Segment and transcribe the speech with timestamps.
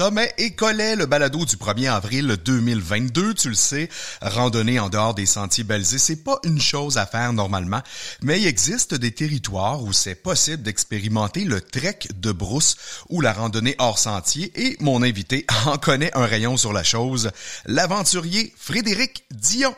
[0.00, 3.90] Sommet et Collet, le balado du 1er avril 2022, tu le sais,
[4.22, 7.82] randonnée en dehors des sentiers balisés, c'est pas une chose à faire normalement,
[8.22, 12.76] mais il existe des territoires où c'est possible d'expérimenter le trek de brousse
[13.10, 14.50] ou la randonnée hors sentier.
[14.54, 17.30] Et mon invité en connaît un rayon sur la chose,
[17.66, 19.74] l'aventurier Frédéric Dion.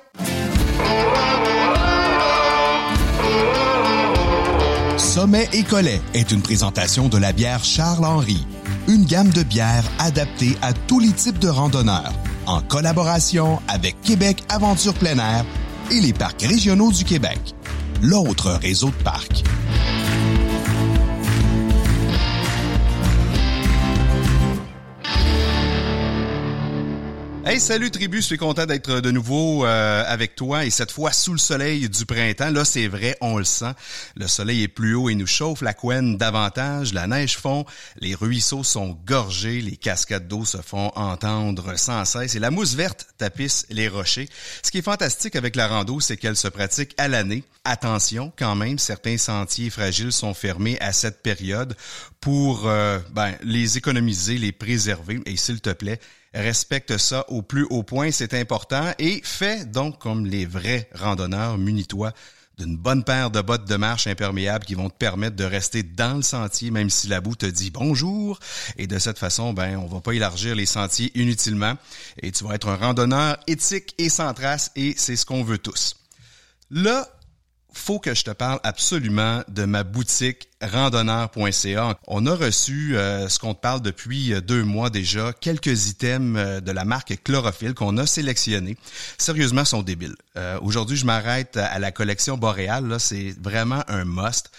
[4.98, 8.46] Sommet et Collet est une présentation de la bière Charles-Henri,
[8.88, 12.12] une gamme de bières adaptée à tous les types de randonneurs,
[12.46, 15.45] en collaboration avec Québec Aventure plein air
[15.90, 17.38] et les parcs régionaux du Québec,
[18.02, 19.45] l'autre réseau de parcs.
[27.45, 31.10] Hey, salut tribu, je suis content d'être de nouveau euh, avec toi et cette fois
[31.10, 32.52] sous le soleil du printemps.
[32.52, 33.73] Là, c'est vrai, on le sent.
[34.15, 37.66] Le soleil est plus haut et nous chauffe la couenne davantage, la neige fond,
[37.98, 42.74] les ruisseaux sont gorgés, les cascades d'eau se font entendre sans cesse et la mousse
[42.74, 44.29] verte tapisse les rochers.
[44.63, 47.43] Ce qui est fantastique avec la rando, c'est qu'elle se pratique à l'année.
[47.65, 51.76] Attention, quand même, certains sentiers fragiles sont fermés à cette période
[52.23, 55.20] pour euh, ben, les économiser, les préserver.
[55.26, 56.01] Et s'il te plaît,
[56.32, 61.59] respecte ça au plus haut point, c'est important, et fais donc comme les vrais randonneurs,
[61.59, 62.12] munis-toi
[62.59, 66.16] d'une bonne paire de bottes de marche imperméables qui vont te permettre de rester dans
[66.16, 68.38] le sentier même si la boue te dit bonjour.
[68.76, 71.75] Et de cette façon ben on va pas élargir les sentiers inutilement.
[72.22, 75.59] Et tu vas être un randonneur éthique et sans trace et c'est ce qu'on veut
[75.59, 75.97] tous.
[76.70, 77.09] Là,
[77.72, 81.99] faut que je te parle absolument de ma boutique randonneur.ca.
[82.06, 86.38] On a reçu euh, ce qu'on te parle depuis euh, deux mois déjà, quelques items
[86.38, 88.77] euh, de la marque Chlorophylle qu'on a sélectionnés.
[89.19, 90.16] Sérieusement, sont débiles.
[90.62, 92.87] Aujourd'hui, je m'arrête à la collection Boréal.
[92.88, 94.50] Là, c'est vraiment un must.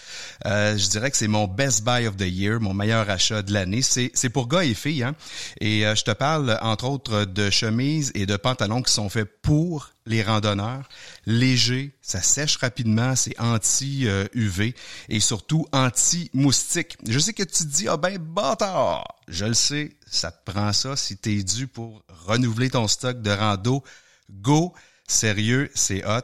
[0.45, 3.82] je dirais que c'est mon best buy of the year, mon meilleur achat de l'année.
[3.82, 5.04] C'est, pour gars et filles.
[5.04, 5.16] Hein?
[5.60, 9.90] Et je te parle entre autres de chemises et de pantalons qui sont faits pour
[10.06, 10.88] les randonneurs.
[11.26, 14.76] Léger, ça sèche rapidement, c'est anti-UV
[15.10, 16.98] et surtout anti anti-moustique.
[17.08, 19.04] Je sais que tu te dis, ah ben, bâtard!
[19.27, 23.30] Je le sais, ça te prend ça si t'es dû pour renouveler ton stock de
[23.31, 23.83] rando.
[24.32, 24.73] Go!
[25.08, 26.21] Sérieux, c'est hot.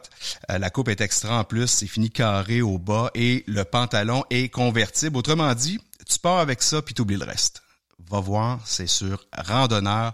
[0.50, 4.24] Euh, la coupe est extra en plus, c'est fini carré au bas et le pantalon
[4.30, 5.18] est convertible.
[5.18, 7.62] Autrement dit, tu pars avec ça puis t'oublies le reste.
[8.10, 10.14] Va voir, c'est sur randonneur.ca.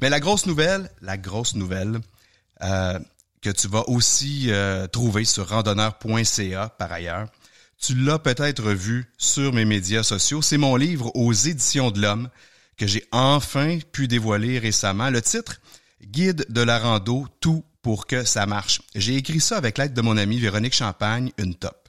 [0.00, 2.00] Mais la grosse nouvelle, la grosse nouvelle,
[2.62, 2.98] euh,
[3.42, 7.26] que tu vas aussi euh, trouver sur randonneur.ca par ailleurs,
[7.82, 10.40] tu l'as peut-être vu sur mes médias sociaux.
[10.40, 12.28] C'est mon livre aux éditions de l'homme
[12.76, 15.10] que j'ai enfin pu dévoiler récemment.
[15.10, 15.60] Le titre,
[16.00, 18.82] Guide de la rando, tout pour que ça marche.
[18.94, 21.88] J'ai écrit ça avec l'aide de mon amie Véronique Champagne, une top.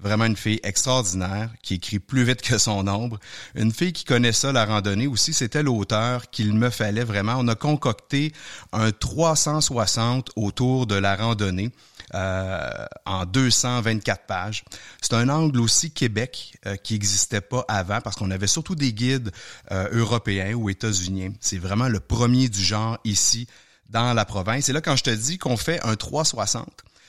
[0.00, 3.18] Vraiment une fille extraordinaire qui écrit plus vite que son ombre.
[3.54, 5.32] Une fille qui connaît ça, la randonnée aussi.
[5.32, 7.34] C'était l'auteur qu'il me fallait vraiment.
[7.38, 8.32] On a concocté
[8.72, 11.70] un 360 autour de la randonnée.
[12.14, 14.64] Euh, en 224 pages.
[15.02, 18.94] C'est un angle aussi Québec euh, qui n'existait pas avant parce qu'on avait surtout des
[18.94, 19.30] guides
[19.72, 21.32] euh, européens ou états-uniens.
[21.40, 23.46] C'est vraiment le premier du genre ici
[23.90, 24.70] dans la province.
[24.70, 26.66] Et là, quand je te dis qu'on fait un 360,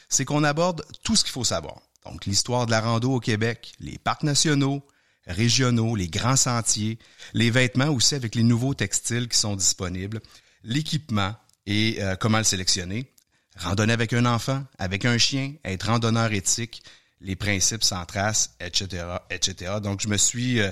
[0.09, 1.77] c'est qu'on aborde tout ce qu'il faut savoir.
[2.05, 4.85] Donc, l'histoire de la rando au Québec, les parcs nationaux,
[5.27, 6.97] régionaux, les grands sentiers,
[7.33, 10.19] les vêtements aussi avec les nouveaux textiles qui sont disponibles,
[10.63, 13.13] l'équipement et euh, comment le sélectionner,
[13.59, 16.83] randonner avec un enfant, avec un chien, être randonneur éthique,
[17.21, 19.73] les principes sans trace, etc., etc.
[19.83, 20.71] Donc, je me suis euh,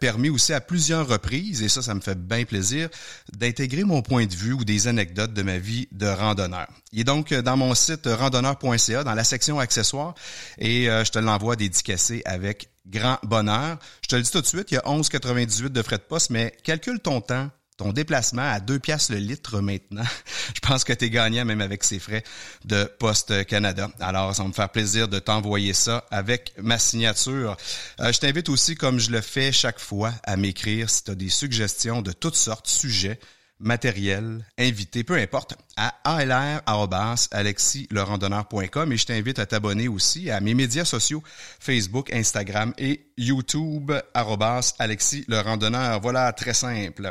[0.00, 2.88] permis aussi à plusieurs reprises, et ça, ça me fait bien plaisir,
[3.36, 6.66] d'intégrer mon point de vue ou des anecdotes de ma vie de randonneur.
[6.92, 10.14] Il est donc dans mon site randonneur.ca, dans la section accessoires,
[10.58, 13.78] et euh, je te l'envoie dédicacé avec grand bonheur.
[14.02, 16.30] Je te le dis tout de suite, il y a 11,98 de frais de poste,
[16.30, 17.50] mais calcule ton temps
[17.82, 20.04] ton déplacement à 2 piastres le litre maintenant,
[20.54, 22.22] je pense que tu es gagnant même avec ces frais
[22.64, 23.90] de Poste Canada.
[23.98, 27.56] Alors, ça va me faire plaisir de t'envoyer ça avec ma signature.
[28.00, 31.16] Euh, je t'invite aussi, comme je le fais chaque fois, à m'écrire si tu as
[31.16, 33.18] des suggestions de toutes sortes, sujets,
[33.58, 40.84] matériel, invités, peu importe, à alr.alexilerandonneur.com et je t'invite à t'abonner aussi à mes médias
[40.84, 41.24] sociaux,
[41.58, 46.00] Facebook, Instagram et YouTube, randonneur.
[46.00, 47.10] Voilà, très simple.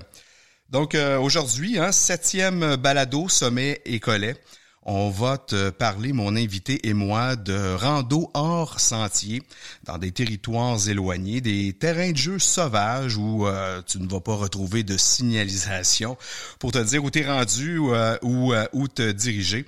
[0.72, 4.38] Donc euh, aujourd'hui, hein, septième balado sommet et collet.
[4.84, 9.44] on va te parler, mon invité et moi, de rando hors sentier
[9.84, 14.36] dans des territoires éloignés, des terrains de jeu sauvages où euh, tu ne vas pas
[14.36, 16.18] retrouver de signalisation
[16.58, 19.66] pour te dire où tu es rendu euh, ou euh, où te diriger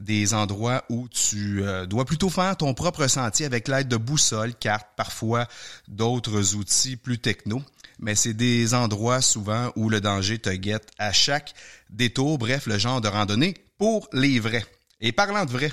[0.00, 4.88] des endroits où tu dois plutôt faire ton propre sentier avec l'aide de boussoles, cartes,
[4.96, 5.48] parfois
[5.88, 7.60] d'autres outils plus techno.
[7.98, 11.54] Mais c'est des endroits souvent où le danger te guette à chaque
[11.90, 14.64] détour, bref, le genre de randonnée pour les vrais.
[15.00, 15.72] Et parlant de vrai,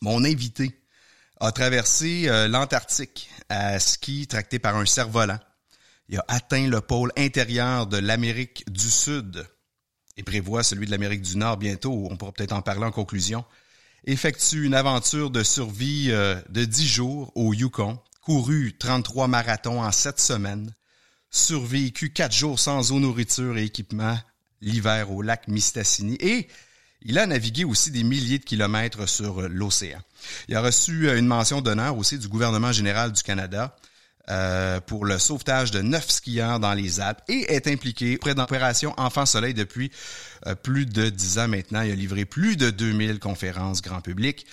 [0.00, 0.80] mon invité
[1.40, 5.38] a traversé euh, l'Antarctique à ski tracté par un cerf-volant.
[6.08, 9.46] Il a atteint le pôle intérieur de l'Amérique du Sud
[10.16, 12.08] et prévoit celui de l'Amérique du Nord bientôt.
[12.10, 13.44] On pourra peut-être en parler en conclusion.
[14.04, 19.90] Effectue une aventure de survie euh, de 10 jours au Yukon, couru 33 marathons en
[19.90, 20.72] 7 semaines,
[21.30, 24.18] survécu 4 jours sans eau, nourriture et équipement
[24.60, 26.48] l'hiver au lac Mistassini et
[27.02, 30.00] il a navigué aussi des milliers de kilomètres sur l'océan.
[30.48, 33.76] Il a reçu une mention d'honneur aussi du gouvernement général du Canada
[34.28, 38.92] euh, pour le sauvetage de neuf skieurs dans les Alpes et est impliqué près d'opération
[38.96, 39.92] Enfant Soleil depuis
[40.46, 41.82] euh, plus de dix ans maintenant.
[41.82, 44.44] Il a livré plus de 2000 conférences grand public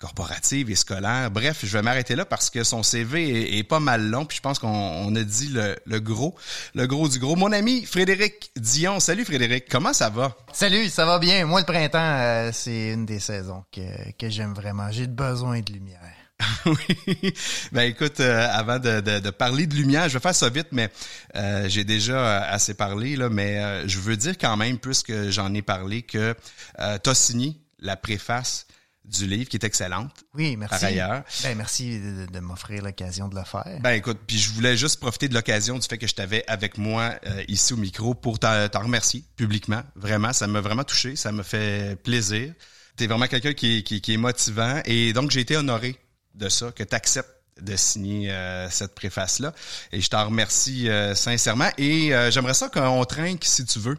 [0.00, 1.30] corporative et scolaire.
[1.30, 4.42] Bref, je vais m'arrêter là parce que son CV est, pas mal long, puis je
[4.42, 5.54] pense qu'on a dit
[5.86, 6.34] le, gros,
[6.74, 7.36] le gros du gros.
[7.36, 10.36] Mon ami Frédéric Dion, salut Frédéric, comment ça va?
[10.52, 11.44] Salut, ça va bien.
[11.44, 14.90] Moi, le printemps, euh, c'est une des saisons que, que j'aime vraiment.
[14.90, 16.00] J'ai besoin de lumière.
[16.66, 17.34] oui.
[17.72, 20.90] Ben écoute, euh, avant de, de, parler de lumière, je vais faire ça vite, mais
[21.36, 25.62] euh, j'ai déjà assez parlé, là, mais je veux dire quand même, puisque j'en ai
[25.62, 26.34] parlé, que
[26.78, 28.66] euh, tu as signé la préface
[29.10, 30.24] du livre qui est excellente.
[30.34, 30.80] Oui, merci.
[30.80, 31.22] Par ailleurs.
[31.42, 33.78] Ben, merci de, m'offrir l'occasion de le faire.
[33.80, 36.78] Ben écoute, puis je voulais juste profiter de l'occasion du fait que je t'avais avec
[36.78, 39.82] moi euh, ici au micro pour t'en remercier publiquement.
[39.96, 42.54] Vraiment, ça m'a vraiment touché, ça me fait plaisir.
[42.96, 45.96] Tu es vraiment quelqu'un qui, qui, est motivant et donc j'ai été honoré
[46.34, 47.30] de ça, que tu acceptes
[47.60, 49.52] de signer euh, cette préface-là.
[49.92, 51.68] Et je t'en remercie euh, sincèrement.
[51.76, 53.98] Et j'aimerais ça qu'on trinque, si tu veux,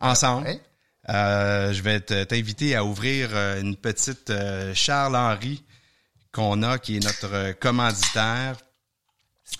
[0.00, 0.48] ensemble.
[1.08, 5.64] Euh, je vais t'inviter à ouvrir euh, une petite euh, Charles Henry
[6.32, 8.56] qu'on a, qui est notre commanditaire.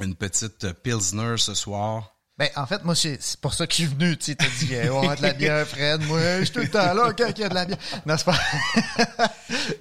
[0.00, 2.16] Une petite Pilsner ce soir.
[2.38, 4.16] Ben, en fait, moi, c'est pour ça que je suis venu.
[4.16, 6.00] Tu sais, t'as dit, on a de la bière, Fred.
[6.06, 7.78] Moi, je suis tout le temps là quand il y a de la bière.
[8.06, 8.38] Non, c'est pas.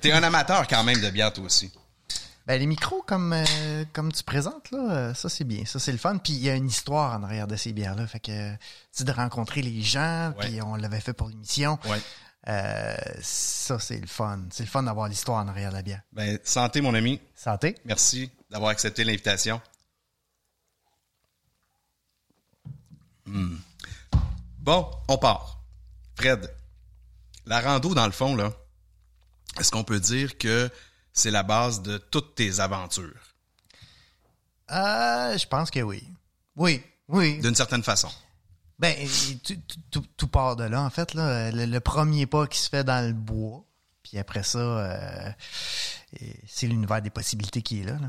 [0.02, 1.72] T'es un amateur quand même de bière, toi aussi.
[2.52, 5.64] Ben, les micros, comme, euh, comme tu présentes, là, euh, ça, c'est bien.
[5.64, 6.18] Ça, c'est le fun.
[6.18, 8.06] Puis, il y a une histoire en arrière de ces bières-là.
[8.08, 8.54] Fait que,
[8.94, 11.80] tu de rencontrer les gens, puis on l'avait fait pour l'émission.
[11.86, 12.02] Ouais.
[12.50, 14.42] Euh, ça, c'est le fun.
[14.50, 16.02] C'est le fun d'avoir l'histoire en arrière de la bière.
[16.12, 17.22] Ben, santé, mon ami.
[17.38, 17.78] Santé.
[17.86, 19.62] Merci d'avoir accepté l'invitation.
[23.28, 23.56] Hmm.
[24.60, 25.62] Bon, on part.
[26.16, 26.54] Fred,
[27.46, 28.52] la rando, dans le fond, là,
[29.58, 30.70] est-ce qu'on peut dire que
[31.14, 33.36] c'est la base de toutes tes aventures?
[34.72, 36.04] Euh, je pense que oui.
[36.56, 37.40] Oui, oui.
[37.40, 38.10] D'une certaine façon.
[38.80, 38.96] Ben,
[39.92, 41.14] tout, part de là, en fait.
[41.14, 41.52] Là.
[41.52, 43.64] Le, premier pas qui se fait dans le bois,
[44.02, 45.32] puis après ça, euh,
[46.48, 48.00] c'est l'univers des possibilités qui est là.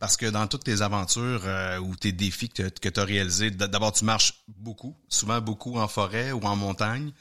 [0.00, 3.92] Parce que dans toutes tes aventures euh, ou tes défis que tu as réalisés, d'abord
[3.92, 7.12] tu marches beaucoup, souvent beaucoup en forêt ou en montagne.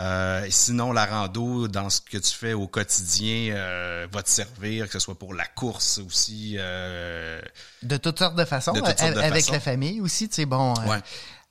[0.00, 4.86] Euh, sinon, la rando, dans ce que tu fais au quotidien, euh, va te servir,
[4.86, 6.56] que ce soit pour la course aussi.
[6.58, 7.40] Euh,
[7.82, 8.74] de toutes sortes de façons.
[8.74, 10.74] avec la famille aussi, tu sais, bon,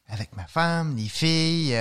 [0.10, 1.78] avec ma femme, les filles.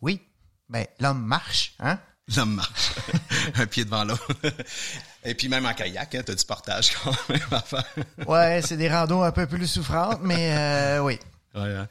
[0.00, 0.20] oui,
[0.68, 2.00] ben l'homme marche, hein?
[2.36, 2.92] L'homme marche.
[3.56, 4.26] Un pied devant l'autre.
[5.24, 7.84] Et puis même en kayak, hein, tu as du partage quand même à faire.
[8.26, 11.18] ouais, c'est des randos un peu plus souffrantes, mais oui.
[11.54, 11.88] Ouais, hein.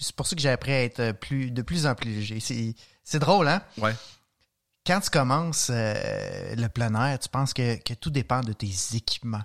[0.00, 2.74] C'est pour ça que j'ai appris à être plus, de plus en plus léger.
[3.02, 3.62] C'est drôle, hein?
[3.78, 3.94] Ouais.
[4.86, 9.42] Quand tu commences euh, le plein air, tu penses que, tout dépend de tes équipements.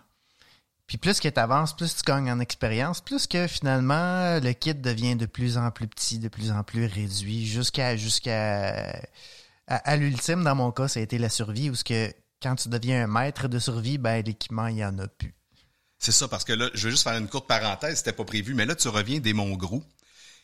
[0.85, 4.73] Puis plus que tu avances, plus tu gagnes en expérience, plus que finalement le kit
[4.73, 8.99] devient de plus en plus petit, de plus en plus réduit, jusqu'à jusqu'à
[9.67, 12.69] à, l'ultime dans mon cas, ça a été la survie où ce que quand tu
[12.69, 15.35] deviens un maître de survie, ben l'équipement il y en a plus.
[15.99, 18.53] C'est ça, parce que là, je veux juste faire une courte parenthèse, c'était pas prévu,
[18.53, 19.83] mais là, tu reviens des Montgros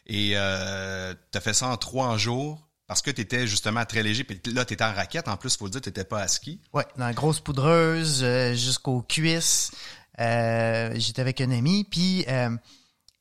[0.06, 4.04] et euh, tu as fait ça en trois jours parce que tu étais justement très
[4.04, 4.24] léger.
[4.24, 5.28] Puis là, tu étais en raquette.
[5.28, 6.60] En plus, il faut le dire, tu n'étais pas à ski.
[6.74, 9.72] Ouais, dans la grosse poudreuse euh, jusqu'aux cuisses.
[10.20, 12.26] Euh, j'étais avec un ami, puis...
[12.28, 12.50] Euh,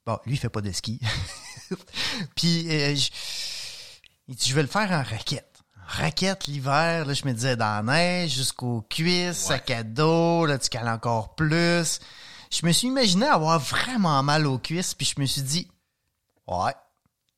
[0.04, 1.00] bon, lui, il fait pas de ski.
[2.36, 3.10] puis, je,
[4.28, 5.50] il dit, je vais le faire en raquette
[5.86, 10.58] raquette l'hiver, là, je me disais dans la neige jusqu'aux cuisses, sac à dos, là,
[10.58, 12.00] tu cales encore plus
[12.60, 15.68] je me suis imaginé avoir vraiment mal aux cuisses, puis je me suis dit,
[16.46, 16.74] ouais,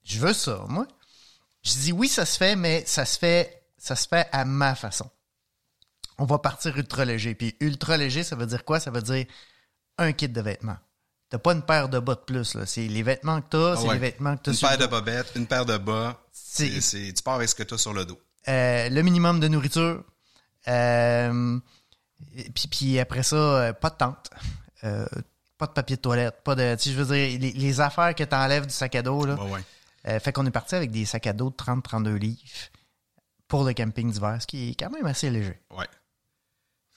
[0.05, 0.87] je veux ça, moi.
[1.63, 4.75] Je dis oui, ça se fait, mais ça se fait, ça se fait à ma
[4.75, 5.11] façon.
[6.19, 7.35] On va partir ultra léger.
[7.35, 8.79] Puis ultra léger, ça veut dire quoi?
[8.81, 9.27] Ça veut dire
[9.99, 10.79] un kit de vêtements.
[11.29, 12.65] T'as pas une paire de bas de plus, là.
[12.67, 13.95] C'est les vêtements que t'as, Ah c'est ouais.
[13.95, 16.21] les vêtements que t'as Une sur paire de bobettes, une paire de bas.
[16.33, 18.19] C'est- C'est, tu pars avec ce que tu as sur le dos.
[18.49, 20.05] Euh, le minimum de nourriture.
[20.69, 21.59] Euh,
[22.55, 24.31] puis, puis après ça, euh, pas de tente.
[24.87, 25.07] Euh,
[25.59, 26.43] pas de papier de toilette.
[26.43, 26.77] Pas de.
[26.77, 29.35] Tu je veux dire, les, les affaires que t'enlèves du sac à dos, là.
[29.45, 29.61] Ouais.
[30.09, 32.39] Euh, fait qu'on est parti avec des sacs à dos de 30-32 livres
[33.49, 35.61] pour le camping d'hiver, ce qui est quand même assez léger.
[35.71, 35.87] Ouais.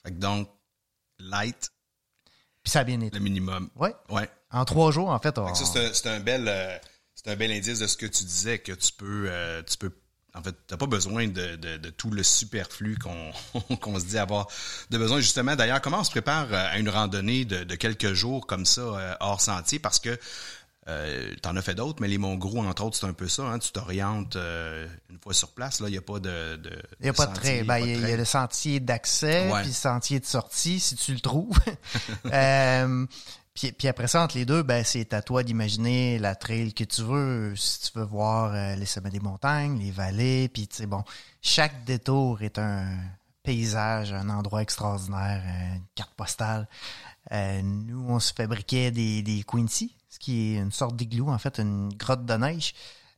[0.04, 0.48] Fait que donc,
[1.18, 1.70] light,
[2.62, 3.16] Puis ça a bien été.
[3.16, 3.68] le minimum.
[3.76, 3.94] Ouais.
[4.10, 4.28] Ouais.
[4.50, 5.46] En trois jours, en fait, on...
[5.46, 6.76] Fait que ça, c'est un, bel, euh,
[7.14, 9.92] c'est un bel indice de ce que tu disais, que tu peux, euh, tu peux,
[10.34, 12.96] en fait, t'as pas besoin de, de, de tout le superflu
[13.80, 14.46] qu'on se dit avoir
[14.90, 15.20] de besoin.
[15.20, 18.64] Justement, d'ailleurs, comment on se prépare euh, à une randonnée de, de quelques jours comme
[18.66, 20.18] ça, euh, hors sentier, parce que
[20.88, 23.42] euh, t'en as fait d'autres, mais les Monts-Gros, entre autres, c'est un peu ça.
[23.42, 25.80] Hein, tu t'orientes euh, une fois sur place.
[25.80, 26.60] Là, il n'y a pas de,
[27.00, 27.62] Il n'y a pas de trail.
[27.64, 31.12] Ben, il y, a- y le sentier d'accès, puis le sentier de sortie, si tu
[31.12, 31.58] le trouves.
[32.32, 33.06] Euh,
[33.54, 36.84] puis, puis après ça, entre les deux, ben, c'est à toi d'imaginer la trail que
[36.84, 37.54] tu veux.
[37.56, 41.02] Si tu veux voir euh, les sommets des montagnes, les vallées, puis tu sais, bon,
[41.42, 42.96] chaque détour est un
[43.42, 46.68] paysage, un endroit extraordinaire, euh, une carte postale.
[47.32, 51.58] Euh, nous, on se fabriquait des, Quincy, ce qui est une sorte d'igloo, en fait,
[51.58, 52.74] une grotte de neige.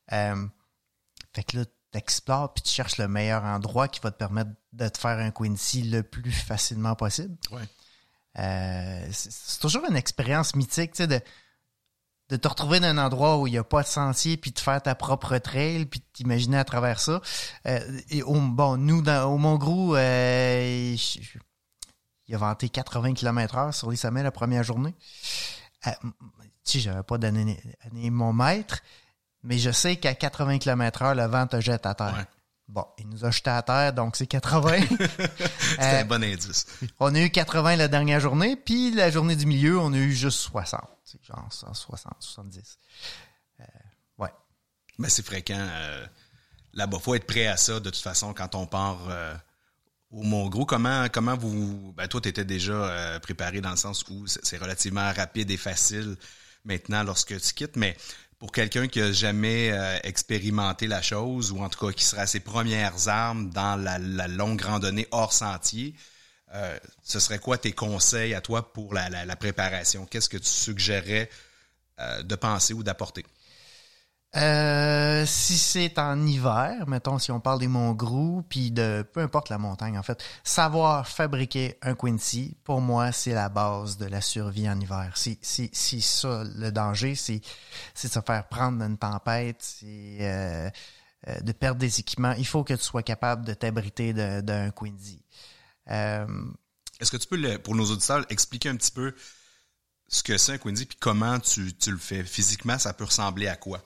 [0.09, 4.51] Fait que là, tu explores puis tu cherches le meilleur endroit qui va te permettre
[4.73, 7.37] de te faire un Quincy le plus facilement possible.
[7.51, 7.63] Ouais.
[8.39, 11.21] Euh, c'est toujours une expérience mythique, tu sais, de,
[12.31, 14.59] de te retrouver dans un endroit où il n'y a pas de sentier, puis de
[14.59, 17.21] faire ta propre trail, puis de t'imaginer à travers ça.
[17.67, 20.97] Euh, au, bon, nous, dans, au Mont-Grou, euh,
[22.27, 24.95] il a vanté 80 km heure sur les sommets la première journée.
[25.87, 25.91] Euh,
[26.65, 27.61] tu sais, j'avais pas donné
[27.93, 28.81] mon maître,
[29.43, 32.27] mais je sais qu'à 80 km heure, le vent te jette à terre.
[32.73, 34.81] Bon, il nous a jeté à terre, donc c'est 80.
[34.89, 36.65] C'est Euh, un bon indice.
[36.99, 40.13] on a eu 80 la dernière journée, puis la journée du milieu, on a eu
[40.13, 40.81] juste 60.
[41.05, 42.79] C'est genre 160, 70.
[43.61, 43.65] Euh,
[44.17, 44.31] ouais.
[44.99, 45.59] Mais c'est fréquent.
[45.59, 46.07] euh,
[46.73, 49.01] Là-bas, faut être prêt à ça de toute façon quand on part
[50.11, 50.65] au Mont-Gros.
[50.65, 51.93] Comment, comment vous.
[51.95, 55.59] Ben, toi, tu étais déjà préparé dans le sens où c'est c'est relativement rapide et
[55.59, 56.17] facile
[56.65, 57.95] maintenant lorsque tu quittes, mais
[58.43, 62.27] pour quelqu'un qui a jamais euh, expérimenté la chose, ou en tout cas qui sera
[62.27, 65.95] ses premières armes dans la, longue randonnée hors sentier,
[66.53, 70.07] euh, ce serait quoi tes conseils à toi pour la, préparation?
[70.07, 71.31] Qu'est-ce que tu suggérerais
[72.01, 73.25] euh, de penser ou d'apporter?
[74.35, 79.51] Euh, si c'est en hiver, mettons, si on parle des Montgrou, puis de peu importe
[79.51, 84.23] la montagne, en fait, savoir fabriquer un Quincy, pour moi, c'est la base de la
[84.23, 85.13] survie en hiver.
[85.17, 87.43] C'est c'est- c'est ça le danger, c'est
[87.95, 90.71] c'est de se faire prendre dans une tempête, c'est euh,
[91.29, 92.33] euh, de perdre des équipements.
[92.39, 95.23] Il faut que tu sois capable de t'abriter d'un Quincy.
[95.91, 96.27] Euh,
[97.01, 99.15] Est-ce que tu peux, pour nos auditeurs, expliquer un petit peu
[100.09, 102.25] ce que c'est un Quincy puis comment tu, tu le fais?
[102.25, 103.83] Physiquement, ça peut ressembler à quoi?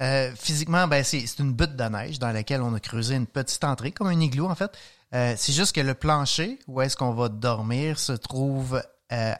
[0.00, 3.26] Euh, physiquement, ben c'est c'est une butte de neige dans laquelle on a creusé une
[3.26, 4.70] petite entrée, comme un igloo en fait.
[5.14, 9.34] Euh, c'est juste que le plancher, où est-ce qu'on va dormir, se trouve euh,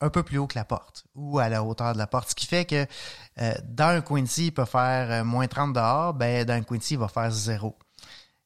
[0.00, 2.30] un peu plus haut que la porte, ou à la hauteur de la porte.
[2.30, 2.86] Ce qui fait que
[3.40, 7.00] euh, dans un Quincy, il peut faire moins 30 dehors, ben dans un Quincy, il
[7.00, 7.76] va faire zéro.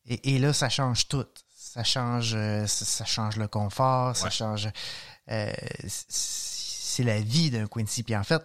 [0.06, 1.26] Et, et là, ça change tout.
[1.54, 4.68] Ça change, euh, ça, ça change le confort, ça change.
[5.30, 5.52] euh,
[5.86, 8.02] c'est la vie d'un Quincy.
[8.02, 8.42] Puis en fait,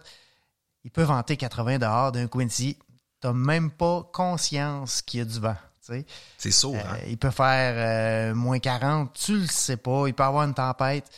[0.84, 2.78] il peut vanter 80 dehors d'un Quincy.
[3.26, 5.56] T'as même pas conscience qu'il y a du vent.
[6.38, 6.98] C'est sourd, hein?
[7.02, 10.06] Euh, il peut faire euh, moins 40, tu le sais pas.
[10.06, 11.10] Il peut avoir une tempête.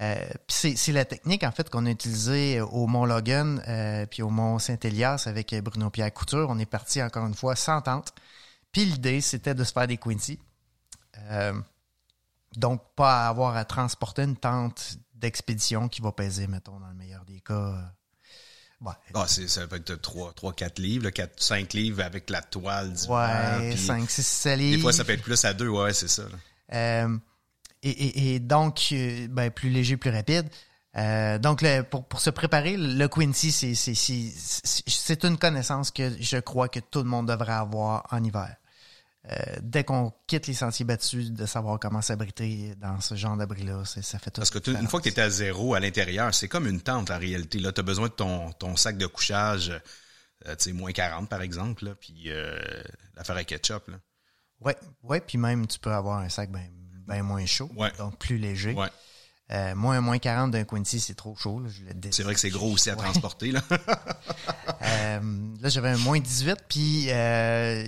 [0.00, 3.62] Euh, puis c'est, la technique en fait qu'on a utilisée au Mont Logan
[4.10, 6.48] puis au Mont Saint-Élias avec Bruno Pierre Couture.
[6.50, 8.12] On est parti encore une fois sans tente.
[8.72, 10.40] Puis l'idée c'était de se faire des Quincy.
[12.56, 17.24] Donc pas avoir à transporter une tente d'expédition qui va peser, mettons, dans le meilleur
[17.24, 17.94] des cas.
[18.84, 22.42] Ouais, Ah, c'est, ça peut être 3, 3 4 livres, 4, 5 livres avec la
[22.42, 23.10] toile d'hiver.
[23.60, 24.82] ouais puis 5, 6, 7 Des livres.
[24.82, 26.24] fois, ça peut être plus à deux, ouais, c'est ça.
[26.72, 27.16] Euh,
[27.82, 30.48] et, et- et donc, euh, ben, plus léger, plus rapide.
[30.96, 35.38] Euh, donc, le- pour, pour se préparer, le Quincy, c'est- c'est- c'est c'est- c'est une
[35.38, 38.56] connaissance que je crois que tout le monde devrait avoir en hiver.
[39.30, 43.84] Euh, dès qu'on quitte les sentiers battus, de savoir comment s'abriter dans ce genre d'abri-là,
[43.84, 44.40] ça fait tout.
[44.40, 46.80] Parce que tu- une fois que tu étais à zéro à l'intérieur, c'est comme une
[46.80, 47.60] tente en réalité.
[47.60, 49.70] Là, tu as besoin de ton, ton sac de couchage,
[50.48, 52.58] euh, tu sais, moins 40 par exemple, là, puis euh,
[53.14, 53.86] l'affaire à ketchup.
[53.88, 53.98] Là.
[54.60, 57.92] Ouais, ouais, puis même tu peux avoir un sac bien moins chaud, Ouais.
[57.98, 58.72] donc plus léger.
[58.72, 58.88] Ouais.
[59.52, 61.60] Euh, moi, un moins 40 d'un Quincy, c'est trop chaud.
[61.60, 63.02] là, je le C'est vrai que c'est gros aussi à Ouais.
[63.04, 63.52] transporter.
[63.52, 63.60] Là.
[64.82, 65.20] Euh,
[65.60, 67.84] là, j'avais un moins 18, puis euh,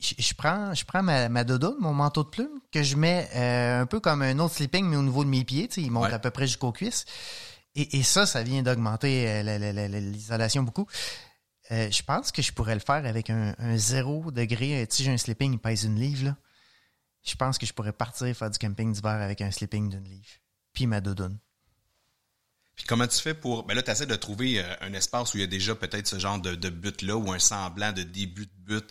[0.00, 1.44] je, je prends, je prends ma, ma
[1.80, 4.96] mon manteau de plume, que je mets euh, un peu comme un autre sleeping, mais
[4.96, 5.68] au niveau de mes pieds.
[5.76, 6.12] Il monte Ouais.
[6.12, 7.04] à peu près jusqu'aux cuisses.
[7.74, 10.86] Et, et ça, ça vient d'augmenter euh, la- la- la- la- l'isolation beaucoup.
[11.70, 14.86] Euh, je pense que je pourrais le faire avec un, un zéro degré.
[14.88, 16.24] Sais, j'ai un sleeping, il pèse une livre.
[16.26, 16.36] Là.
[17.24, 20.28] Je pense que je pourrais partir faire du camping d'hiver avec un sleeping d'une livre.
[20.72, 21.38] Puis ma doudoune.
[22.74, 23.64] Puis comment tu fais pour...
[23.64, 26.18] Ben là, tu essaies de trouver un espace où il y a déjà peut-être ce
[26.18, 28.84] genre de, de but-là ou un semblant de début de but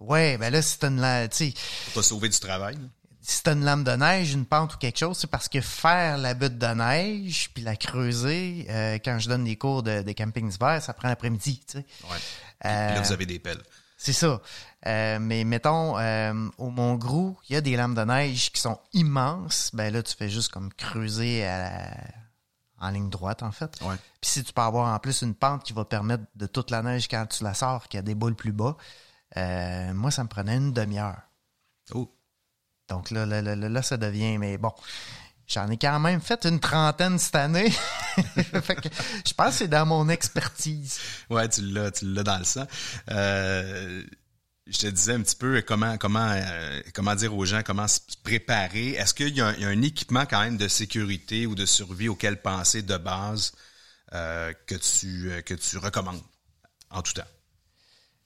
[0.00, 1.54] Ouais, ben là, si t'as une, la- tu sais,
[1.92, 2.74] pour te sauver du travail.
[2.76, 2.88] là.
[3.20, 6.18] si t'as une lame de neige, une pente ou quelque chose, c'est parce que faire
[6.18, 10.12] la butte de neige puis la creuser, euh, quand je donne des cours de, de
[10.12, 11.78] camping d'hiver, ça prend l'après-midi, tu sais.
[11.78, 12.16] Ouais.
[12.60, 13.62] Puis, Euh, puis là, vous avez des pelles.
[13.96, 14.40] C'est ça.
[14.86, 18.60] Euh, mais mettons, euh, au Mont Grou, il y a des lames de neige qui
[18.60, 19.70] sont immenses.
[19.74, 21.96] Ben là, tu fais juste comme creuser à la-
[22.80, 23.78] en ligne droite, en fait.
[23.82, 23.94] Ouais.
[24.20, 26.82] Puis si tu peux avoir en plus une pente qui va permettre de toute la
[26.82, 28.76] neige quand tu la sors, qui a des boules plus bas,
[29.36, 31.20] euh, moi, ça me prenait une demi-heure.
[31.94, 32.12] Oh.
[32.88, 34.72] Donc là, là, là, là, ça devient, mais bon,
[35.46, 37.70] j'en ai quand même fait une trentaine cette année.
[38.60, 38.88] Fait que
[39.26, 40.98] je pense que c'est dans mon expertise.
[41.30, 42.66] Ouais, tu l'as, tu l'as dans le sang.
[43.10, 44.02] Euh,
[44.66, 47.98] je te disais un petit peu comment comment euh, comment dire aux gens comment se
[48.22, 48.90] préparer.
[48.90, 51.54] Est-ce qu'il y, a un- il y a un équipement quand même de sécurité ou
[51.54, 53.52] de survie auquel penser de base
[54.14, 56.20] euh, que tu euh, que tu recommandes
[56.90, 57.26] en tout temps?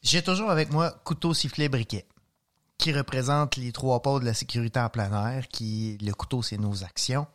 [0.03, 2.07] J'ai toujours avec moi couteau, sifflet, briquet,
[2.79, 6.59] qui représente les trois pôles de la sécurité en plein air, qui le couteau, c'est
[6.59, 7.26] nos actions.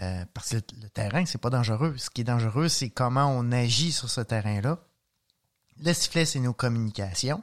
[0.00, 1.94] Euh, parce que le, terrain, c'est pas dangereux.
[1.98, 4.78] Ce qui est dangereux, c'est comment on agit sur ce terrain-là.
[5.84, 7.42] Le sifflet, c'est nos communications.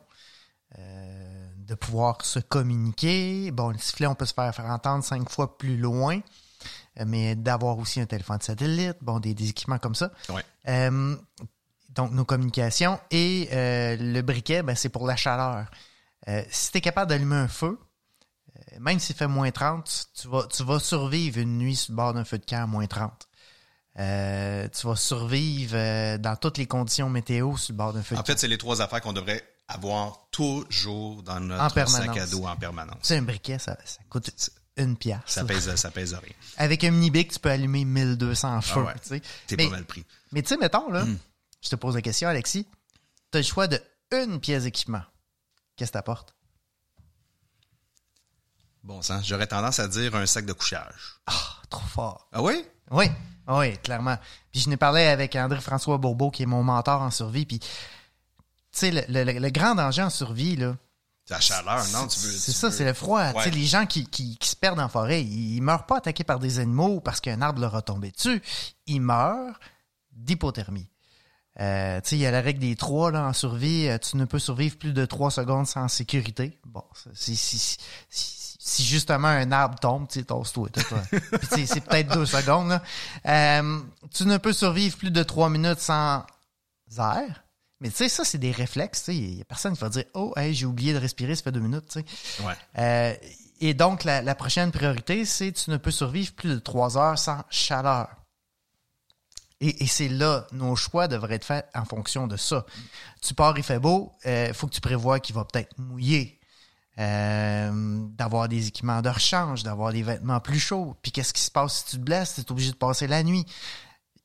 [0.77, 3.51] Euh, de pouvoir se communiquer.
[3.51, 6.19] Bon, le sifflet, on peut se faire faire entendre cinq fois plus loin,
[7.00, 10.12] euh, mais d'avoir aussi un téléphone de satellite, bon, des, des équipements comme ça.
[10.29, 10.43] Ouais.
[10.67, 11.15] Euh,
[11.89, 13.00] donc, nos communications.
[13.12, 15.65] Et euh, le briquet, ben, c'est pour la chaleur.
[16.27, 17.77] Euh, si tu es capable d'allumer un feu,
[18.58, 21.96] euh, même s'il fait moins 30, tu vas, tu vas survivre une nuit sur le
[21.98, 23.27] bord d'un feu de camp à moins 30.
[24.00, 28.19] Euh, tu vas survivre dans toutes les conditions météo sur le bord d'un feu de
[28.19, 28.27] En camp.
[28.27, 32.46] fait, c'est les trois affaires qu'on devrait avoir toujours dans En notre sac à dos
[32.46, 32.98] en permanence.
[33.01, 34.29] Sais, un briquet, ça, ça coûte
[34.77, 35.19] une pièce.
[35.25, 36.34] Ça pèse, ça pèse rien.
[36.58, 38.86] Avec un mini bic, tu peux allumer 1200 feux.
[38.88, 39.22] Ah ouais.
[39.48, 40.05] T'es pas mal pris.
[40.31, 40.93] Mais tu sais, mettons, Hmm.
[40.93, 41.05] là,
[41.61, 42.65] je te pose la question, Alexis.
[43.31, 45.03] Tu as le choix de une pièce d'équipement.
[45.75, 46.34] Qu'est-ce que t'apportes?
[48.84, 51.19] Bon sang, j'aurais tendance à dire un sac de couchage.
[51.27, 51.34] Ah,
[51.69, 52.27] trop fort.
[52.31, 52.63] Ah oui?
[52.91, 53.05] Oui,
[53.47, 54.17] oui, clairement.
[54.51, 57.45] Puis je n'ai parlé avec André-François Bourbeau, qui est mon mentor en survie.
[57.45, 57.67] Puis, tu
[58.71, 60.75] sais, le, le- le grand danger en survie, là,
[61.25, 62.07] C'est la chaleur, non?
[62.07, 63.34] Tu veux, c'est tu ça, veux- c'est le froid.
[63.34, 65.97] Tu sais, les gens qui, qui, qui se perdent en forêt, ils, ils meurent pas
[65.97, 68.41] attaqués par des animaux parce qu'un arbre leur a tombé dessus.
[68.88, 69.60] Ils meurent
[70.13, 70.89] d'hypothermie.
[71.59, 73.88] Euh, tu sais, il y a la règle des trois là, en survie.
[73.88, 76.57] Euh, Tu ne peux survivre plus de trois secondes sans sécurité.
[76.65, 76.83] Bon,
[77.13, 77.77] si, si, si,
[78.59, 80.69] si- justement un arbre tombe, tu sais, tosse-toi.
[81.65, 82.69] c'est peut-être deux secondes.
[82.69, 82.83] là.
[83.25, 83.79] Euh,
[84.13, 86.23] tu ne peux survivre plus de trois minutes sans
[86.97, 87.43] air.
[87.81, 88.99] Mais tu sais, ça, c'est des réflexes.
[88.99, 89.15] tu sais.
[89.17, 91.51] Il y a personne qui va dire Oh, hey, j'ai oublié de respirer, ça fait
[91.51, 91.95] deux minutes.
[91.95, 92.53] Ouais.
[92.77, 93.13] Euh,
[93.62, 97.17] et donc, la, la prochaine priorité, c'est tu ne peux survivre plus de trois heures
[97.19, 98.07] sans chaleur.
[99.62, 102.65] Et, et c'est là, nos choix devraient être faits en fonction de ça.
[103.22, 106.39] Tu pars, il fait beau, il faut que tu prévois qu'il va peut-être mouiller,
[107.00, 107.72] euh,
[108.17, 110.98] d'avoir des équipements de rechange, d'avoir des vêtements plus chauds.
[111.02, 112.36] Puis qu'est-ce qui se passe si tu te blesses?
[112.36, 113.45] Tu es obligé de passer la nuit.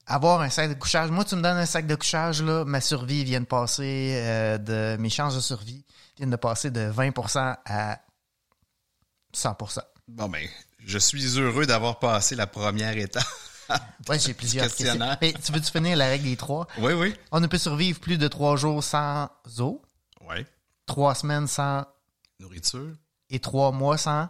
[0.07, 1.11] Avoir un sac de couchage.
[1.11, 4.59] Moi, tu me donnes un sac de couchage, là, ma survie vient de passer euh,
[4.59, 5.01] de.
[5.01, 5.85] Mes chances de survie
[6.17, 8.01] viennent de passer de 20% à
[9.33, 9.79] 100%.
[10.09, 10.45] Bon, ben,
[10.85, 13.25] je suis heureux d'avoir passé la première étape.
[14.09, 14.99] Ouais, j'ai plusieurs questions.
[15.21, 16.67] Mais tu veux-tu finir la règle des trois?
[16.79, 17.15] oui, oui.
[17.33, 19.83] On ne peut survivre plus de trois jours sans eau,
[20.29, 20.45] Oui.
[20.87, 21.85] trois semaines sans
[22.41, 22.95] Nourriture,
[23.31, 24.29] et trois mois sans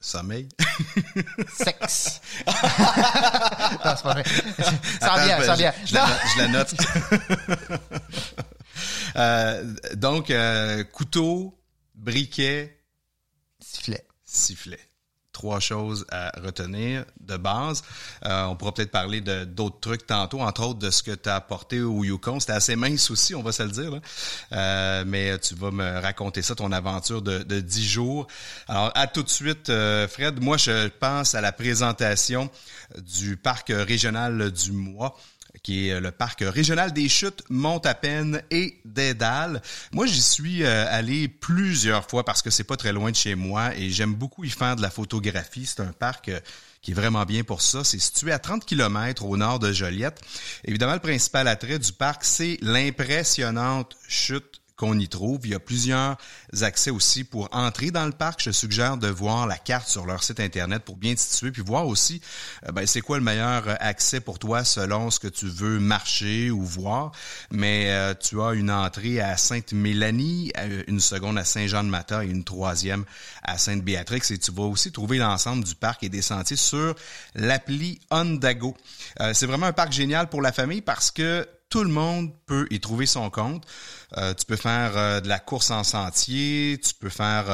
[0.00, 0.48] sommeil.
[1.52, 2.20] sexe.
[2.46, 4.24] non, c'est pas vrai.
[5.00, 5.24] Sans
[5.56, 5.72] bien.
[5.84, 6.74] Je, la, je la note.
[9.16, 11.60] Euh, donc, euh, couteau,
[11.94, 12.76] briquet,
[13.60, 14.06] Sifflet.
[14.24, 14.80] sifflet.
[15.44, 17.82] Trois choses à retenir de base.
[18.24, 21.28] Euh, on pourra peut-être parler de d'autres trucs tantôt, entre autres de ce que tu
[21.28, 22.40] as apporté au Yukon.
[22.40, 24.00] C'était assez mince aussi, on va se le dire.
[24.52, 28.26] Euh, mais tu vas me raconter ça, ton aventure de, de 10 jours.
[28.68, 30.42] Alors, à tout de suite, euh, Fred.
[30.42, 32.48] Moi, je pense à la présentation
[32.96, 35.14] du parc régional du mois
[35.62, 39.62] qui est le parc régional des chutes Mont-à-Peine et Dédale.
[39.92, 43.34] Moi, j'y suis euh, allé plusieurs fois parce que c'est pas très loin de chez
[43.34, 45.66] moi et j'aime beaucoup y faire de la photographie.
[45.66, 46.40] C'est un parc euh,
[46.82, 47.84] qui est vraiment bien pour ça.
[47.84, 50.20] C'est situé à 30 km au nord de Joliette.
[50.64, 55.40] Évidemment, le principal attrait du parc, c'est l'impressionnante chute qu'on y trouve.
[55.44, 56.16] Il y a plusieurs
[56.60, 58.42] accès aussi pour entrer dans le parc.
[58.42, 61.86] Je suggère de voir la carte sur leur site internet pour bien situer, puis voir
[61.86, 62.20] aussi
[62.66, 66.50] euh, ben, c'est quoi le meilleur accès pour toi selon ce que tu veux marcher
[66.50, 67.12] ou voir.
[67.50, 70.52] Mais euh, tu as une entrée à Sainte-Mélanie,
[70.88, 73.04] une seconde à Saint-Jean-de-Mata et une troisième
[73.42, 74.22] à Sainte-Béatrix.
[74.30, 76.94] Et tu vas aussi trouver l'ensemble du parc et des sentiers sur
[77.34, 78.76] l'appli Ondago.
[79.20, 82.68] Euh, c'est vraiment un parc génial pour la famille parce que tout le monde peut
[82.70, 83.66] y trouver son compte.
[84.16, 87.46] Euh, tu peux faire euh, de la course en sentier, tu peux faire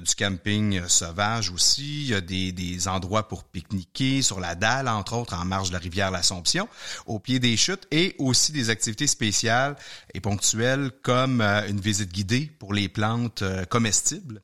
[0.00, 2.02] du camping sauvage aussi.
[2.02, 5.68] Il y a des, des endroits pour pique-niquer sur la dalle, entre autres, en marge
[5.68, 6.68] de la rivière L'Assomption,
[7.06, 9.76] au pied des chutes, et aussi des activités spéciales
[10.14, 14.42] et ponctuelles comme une visite guidée pour les plantes comestibles.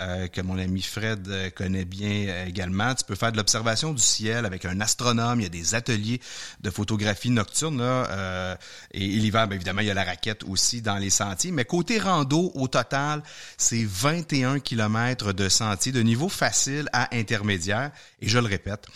[0.00, 2.92] Euh, que mon ami Fred euh, connaît bien euh, également.
[2.96, 5.40] Tu peux faire de l'observation du ciel avec un astronome.
[5.40, 6.20] Il y a des ateliers
[6.60, 7.78] de photographie nocturne.
[7.78, 8.58] Là,
[8.90, 11.52] et, l'hiver, évidemment, il y a la raquette aussi dans les sentiers.
[11.52, 13.22] Mais côté rando, au total,
[13.56, 17.92] c'est 21 km de sentiers de niveau facile à intermédiaire.
[18.20, 18.86] Et je le répète,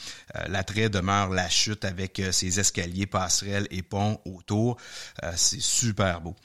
[0.48, 4.76] l'attrait demeure la chute avec ses escaliers, passerelles et ponts autour.
[5.36, 6.36] c'est super beau.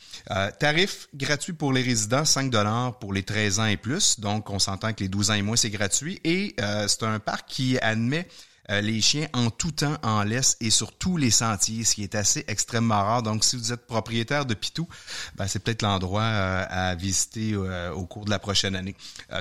[0.60, 4.20] tarif gratuit pour les résidents, 5 dollars pour les 13 ans et plus.
[4.20, 6.20] Donc, on s'entend que les 12 ans et moins, c'est gratuit.
[6.24, 8.28] Et euh, c'est un parc qui admet
[8.70, 12.04] euh, les chiens en tout temps en laisse et sur tous les sentiers, ce qui
[12.04, 13.24] est assez extrêmement rare.
[13.24, 14.88] Donc, si vous êtes propriétaire de Pitou,
[15.36, 18.96] ben, c'est peut-être l'endroit euh, à visiter au cours de la prochaine année.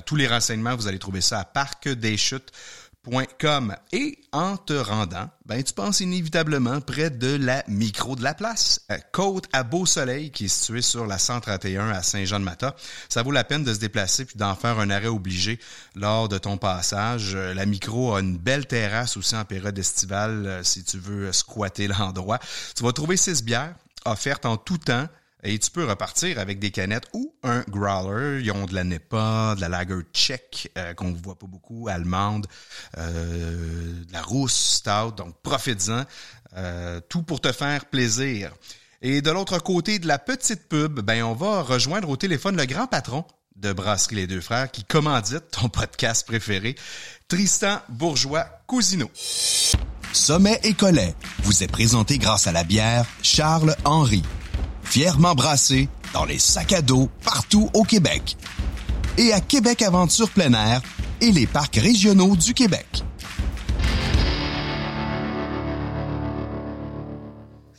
[0.06, 2.52] tous les renseignements, vous allez trouver ça à Parc des Chutes
[3.92, 8.80] et en te rendant, ben tu penses inévitablement près de la micro de la place,
[8.92, 12.76] euh, Côte à Beau Soleil qui est située sur la 131 à Saint-Jean-de-Mata.
[13.08, 15.58] Ça vaut la peine de se déplacer puis d'en faire un arrêt obligé
[15.96, 17.32] lors de ton passage.
[17.34, 21.32] Euh, la micro a une belle terrasse aussi en période estivale euh, si tu veux
[21.32, 22.38] squatter l'endroit.
[22.76, 25.08] Tu vas trouver six bières offertes en tout temps
[25.42, 28.42] et tu peux repartir avec des canettes ou un growler.
[28.42, 32.46] Ils ont de la NEPA, de la Lager Tchèque, euh, qu'on voit pas beaucoup, allemande,
[32.98, 35.12] euh, de la rousse stout.
[35.16, 36.04] Donc, profites-en.
[36.56, 38.52] Euh, tout pour te faire plaisir.
[39.00, 42.66] Et de l'autre côté de la petite pub, ben on va rejoindre au téléphone le
[42.66, 43.24] grand patron
[43.56, 46.76] de Brasserie Les Deux Frères qui commandite ton podcast préféré,
[47.26, 49.10] Tristan Bourgeois Cousineau.
[50.12, 54.22] Sommet et Collet vous est présenté grâce à la bière Charles Henry
[54.92, 58.36] fièrement brassé dans les sacs à dos partout au Québec.
[59.16, 60.82] Et à Québec Aventure plein air
[61.22, 63.02] et les parcs régionaux du Québec.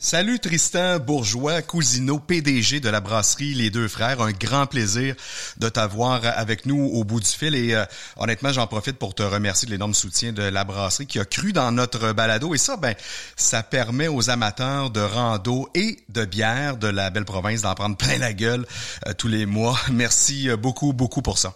[0.04, 4.20] Salut Tristan Bourgeois, Cousineau, PDG de la brasserie Les Deux Frères.
[4.20, 5.14] Un grand plaisir
[5.56, 7.54] de t'avoir avec nous au bout du fil.
[7.54, 7.86] Et euh,
[8.18, 11.54] honnêtement, j'en profite pour te remercier de l'énorme soutien de la brasserie qui a cru
[11.54, 12.54] dans notre balado.
[12.54, 12.94] Et ça, ben,
[13.34, 17.96] ça permet aux amateurs de rando et de bière de la belle province d'en prendre
[17.96, 18.66] plein la gueule
[19.08, 19.80] euh, tous les mois.
[19.90, 21.54] Merci euh, beaucoup, beaucoup pour ça.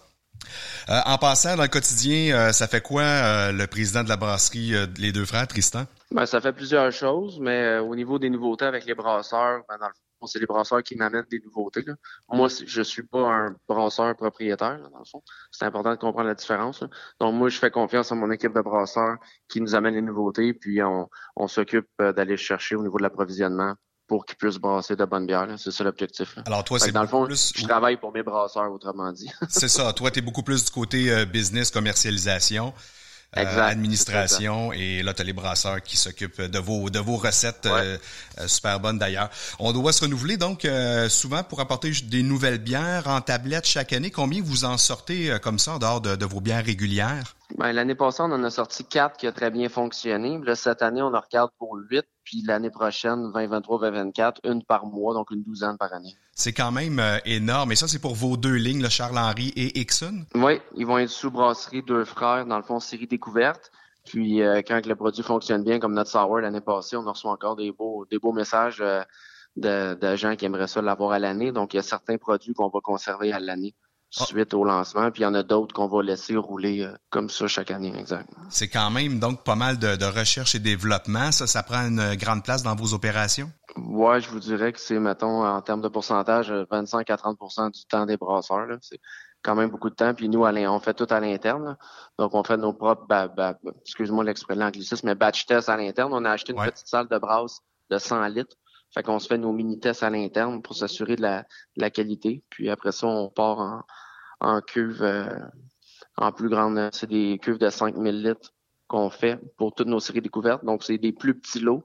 [0.87, 5.25] En passant dans le quotidien, ça fait quoi le président de la brasserie Les Deux
[5.25, 5.85] Frères, Tristan?
[6.11, 9.77] Ben, ça fait plusieurs choses, mais euh, au niveau des nouveautés avec les brasseurs, ben,
[9.77, 11.85] dans le fond, c'est les brasseurs qui m'amènent des nouveautés.
[12.29, 15.21] Moi, je suis pas un brasseur propriétaire, dans le fond.
[15.51, 16.83] C'est important de comprendre la différence.
[17.19, 20.55] Donc, moi, je fais confiance à mon équipe de brasseurs qui nous amène les nouveautés,
[20.55, 23.75] puis on, s'occupe euh, d'aller chercher au niveau de l'approvisionnement
[24.09, 25.47] pour qu'ils puissent brasser de bonnes bières.
[25.57, 26.35] C'est ça l'objectif.
[26.45, 27.53] Alors toi, c'est dans le fond, plus...
[27.55, 29.31] je travaille pour mes brasseurs, autrement dit.
[29.49, 29.93] c'est ça.
[29.93, 32.73] Toi, tu es beaucoup plus du côté euh, business, commercialisation.
[33.37, 37.67] Euh, administration et là tu as les brasseurs qui s'occupent de vos de vos recettes
[37.67, 37.95] euh,
[38.39, 39.29] euh, super bonnes d'ailleurs.
[39.59, 40.67] On doit se renouveler donc
[41.09, 44.09] souvent pour apporter des nouvelles bières en tablette chaque année.
[44.09, 47.35] Combien vous en sortez comme ça en dehors de, de vos bières régulières?
[47.57, 50.39] Ben, l'année passée, on en a sorti quatre qui a très bien fonctionné.
[50.43, 52.05] Là, cette année, on en regarde pour huit.
[52.29, 56.15] Puis l'année prochaine, 2023, 2024, une par mois, donc une douzaine par année.
[56.35, 57.71] C'est quand même euh, énorme.
[57.71, 60.25] Et ça, c'est pour vos deux lignes, le Charles-Henri et Ixon?
[60.35, 63.71] Oui, ils vont être sous brasserie deux frères, dans le fond, série découverte.
[64.05, 67.55] Puis euh, quand le produit fonctionne bien, comme notre sour l'année passée, on reçoit encore
[67.55, 69.01] des beaux, des beaux messages euh,
[69.55, 71.51] de, de gens qui aimeraient ça l'avoir à l'année.
[71.51, 73.73] Donc, il y a certains produits qu'on va conserver à l'année.
[74.17, 74.25] Ah.
[74.25, 75.11] suite au lancement.
[75.11, 77.93] Puis il y en a d'autres qu'on va laisser rouler euh, comme ça chaque année,
[77.95, 78.43] exactement.
[78.49, 81.31] C'est quand même donc pas mal de, recherche et développement.
[81.31, 83.51] Ça, ça prend une grande place dans vos opérations?
[83.77, 87.37] Ouais, je vous dirais que c'est, mettons, en termes de pourcentage, 25 à 30
[87.71, 88.67] du temps des brasseurs.
[88.81, 88.99] C'est
[89.43, 90.15] quand même beaucoup de temps.
[90.15, 91.77] Puis nous, on fait tout à l'interne.
[92.17, 93.05] Donc, on fait nos propres,
[93.81, 96.11] excuse-moi l'anglicisme, mais batch tests à l'interne.
[96.13, 97.59] On a acheté une petite salle de brasse
[97.91, 98.55] de 100 litres.
[98.93, 102.43] Fait qu'on se fait nos mini-tests à l'interne pour s'assurer de la, qualité.
[102.49, 103.83] Puis après ça, on part en,
[104.39, 105.29] en cuve euh,
[106.17, 106.89] en plus grande.
[106.91, 108.53] C'est des cuves de 5000 litres
[108.87, 110.65] qu'on fait pour toutes nos séries découvertes.
[110.65, 111.83] Donc, c'est des plus petits lots.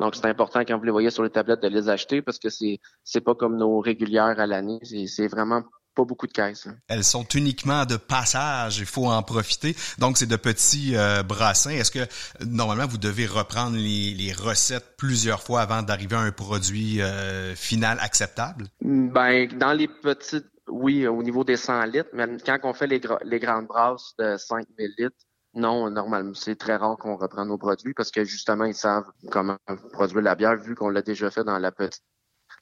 [0.00, 2.48] Donc, c'est important quand vous les voyez sur les tablettes de les acheter parce que
[2.48, 4.78] c'est c'est pas comme nos régulières à l'année.
[5.06, 5.62] C'est vraiment
[5.94, 6.68] pas beaucoup de caisses.
[6.88, 9.76] Elles sont uniquement de passage, il faut en profiter.
[9.98, 11.70] Donc, c'est de petits euh, brassins.
[11.70, 12.06] Est-ce que
[12.44, 17.98] normalement, vous devez reprendre les, recettes plusieurs fois avant d'arriver à un produit euh, final
[18.00, 18.66] acceptable?
[18.80, 23.00] Ben, dans les petites, oui, au niveau des 100 litres, mais quand on fait les,
[23.24, 25.16] les grandes brasses de 5000 litres,
[25.54, 29.56] non, normalement, c'est très rare qu'on reprenne nos produits parce que justement, ils savent comment
[29.92, 32.02] produire la bière vu qu'on l'a déjà fait dans la petite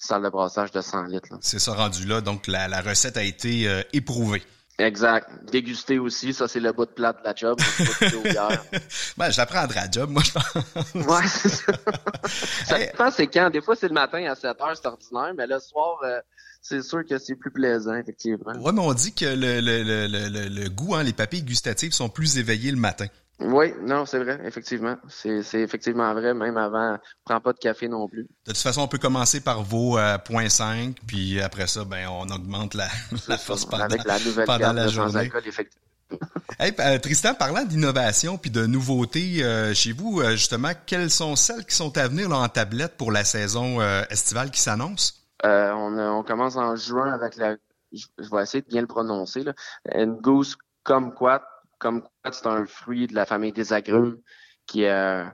[0.03, 1.29] salle de brassage de 100 litres.
[1.41, 4.43] C'est ça rendu là, donc la, recette a été euh, éprouvée.
[4.79, 5.29] Exact.
[5.51, 7.59] Déguster aussi, ça c'est le bout de plate de la job.
[9.17, 10.95] ben, je l'apprendrai à job, moi je pense.
[11.07, 11.73] ouais, c'est ça.
[12.67, 13.51] ça dépend c'est quand.
[13.51, 16.21] Des fois c'est le matin à 7 heures, c'est ordinaire, mais le soir, euh,
[16.63, 18.53] c'est sûr que c'est plus plaisant, effectivement.
[18.61, 22.09] Ouais, mais on dit que le, le, le, le, goût, hein, les papilles gustatives sont
[22.09, 23.07] plus éveillées le matin.
[23.45, 24.97] Oui, non, c'est vrai, effectivement.
[25.09, 28.23] C'est effectivement vrai, même avant, prends pas de café non plus.
[28.23, 32.29] De toute façon, on peut commencer par vos euh, 0.5, puis après ça, ben, on
[32.29, 32.89] augmente la,
[33.29, 35.21] la force pendant, Avec la nouvelle pendant la journée.
[35.21, 35.83] Alcool, effectivement.
[36.59, 41.35] Hey, euh, Tristan, parlant d'innovation puis de nouveautés euh, chez vous, euh, justement, quelles sont
[41.35, 45.27] celles qui sont à venir là, en tablette pour la saison estivale qui s'annonce?
[45.43, 47.57] On, on, commence en juin avec la,
[47.93, 49.55] je, vais essayer de bien le prononcer, là,
[49.95, 51.43] une goose kumquat
[51.83, 54.17] comme c'est un fruit de la famille des agrumes
[54.67, 55.25] qui est euh,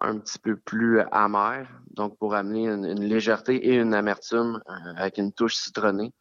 [0.00, 5.18] un petit peu plus amer, donc pour amener une, légèreté et une amertume euh, avec
[5.18, 6.12] une touche citronnée.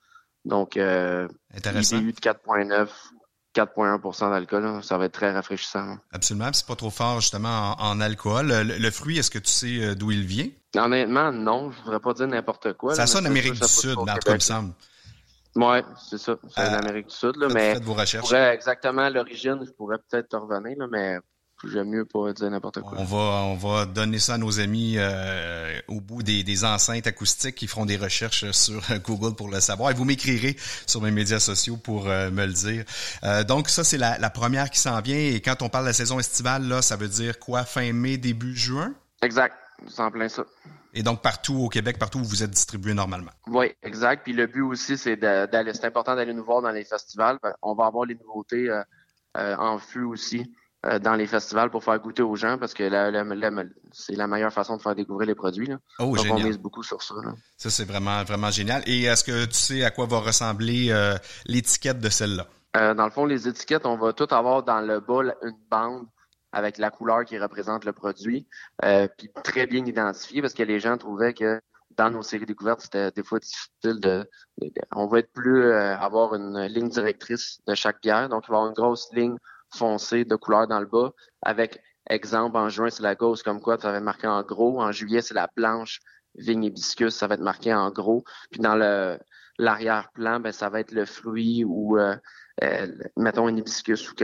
[0.45, 1.97] Donc, euh, Intéressant.
[1.97, 2.87] IBU de 4,9,
[3.55, 5.97] 4,1% d'alcool, ça va être très rafraîchissant.
[6.11, 8.51] Absolument, c'est pas trop fort justement en, alcool.
[8.51, 10.49] Le, fruit, est-ce que tu sais d'où il vient?
[10.75, 12.93] Honnêtement, non, je voudrais pas dire n'importe quoi.
[12.93, 14.73] Ça sonne Amérique du Sud, en tout me semble.
[15.55, 15.77] Oui,
[16.09, 16.35] c'est ça.
[16.49, 17.35] C'est euh, l'Amérique du Sud.
[17.37, 18.31] Là, mais vos recherches.
[18.33, 21.17] exactement l'origine, je pourrais peut-être te revenir, là, mais
[21.71, 22.97] j'aime mieux pas dire n'importe quoi.
[22.97, 27.05] On va, on va donner ça à nos amis euh, au bout des, des, enceintes
[27.05, 29.91] acoustiques qui feront des recherches sur Google pour le savoir.
[29.91, 32.83] Et vous m'écrirez sur mes médias sociaux pour euh, me le dire.
[33.45, 35.17] donc ça, c'est la, la, première qui s'en vient.
[35.17, 37.63] Et quand on parle de la saison estivale, là, ça veut dire quoi?
[37.63, 38.93] Fin mai, début juin?
[39.21, 39.55] Exact.
[39.87, 40.45] C'est en plein ça.
[40.93, 43.31] Et donc partout au Québec, partout où vous êtes distribué normalement.
[43.47, 44.23] Oui, exact.
[44.23, 45.73] Puis le but aussi, c'est d'aller.
[45.73, 47.39] C'est important d'aller nous voir dans les festivals.
[47.61, 48.83] On va avoir les nouveautés euh,
[49.37, 50.45] euh, en fût aussi
[50.85, 52.83] euh, dans les festivals pour faire goûter aux gens parce que
[53.91, 55.65] c'est la meilleure façon de faire découvrir les produits.
[55.65, 55.79] Là.
[55.97, 56.37] Oh, Donc, génial.
[56.37, 57.15] on mise beaucoup sur ça.
[57.57, 58.83] Ça, c'est vraiment, vraiment génial.
[58.85, 60.93] Et est-ce que tu sais à quoi va ressembler
[61.45, 62.47] l'étiquette de celle-là?
[62.95, 66.07] dans le fond, les étiquettes, on va tout avoir dans le bas une bande
[66.53, 68.47] avec la couleur qui représente le produit,
[68.85, 71.59] euh, puis très bien identifié parce que les gens trouvaient que
[71.97, 74.29] dans nos séries découvertes, c'était des fois difficile de,
[74.95, 78.55] on va être plus euh, avoir une ligne directrice de chaque bière, donc il va
[78.55, 79.37] y avoir une grosse ligne
[79.75, 81.11] foncée de couleur dans le bas
[81.41, 84.81] avec exemple en juin c'est la gauche comme quoi ça va être marqué en gros,
[84.81, 85.99] en juillet c'est la blanche
[86.35, 89.17] vigne hibiscus, ça va être marqué en gros, puis dans le
[89.59, 92.15] l'arrière-plan, ben ça va être le fruit ou euh,
[93.17, 94.15] mettons un hibiscus ou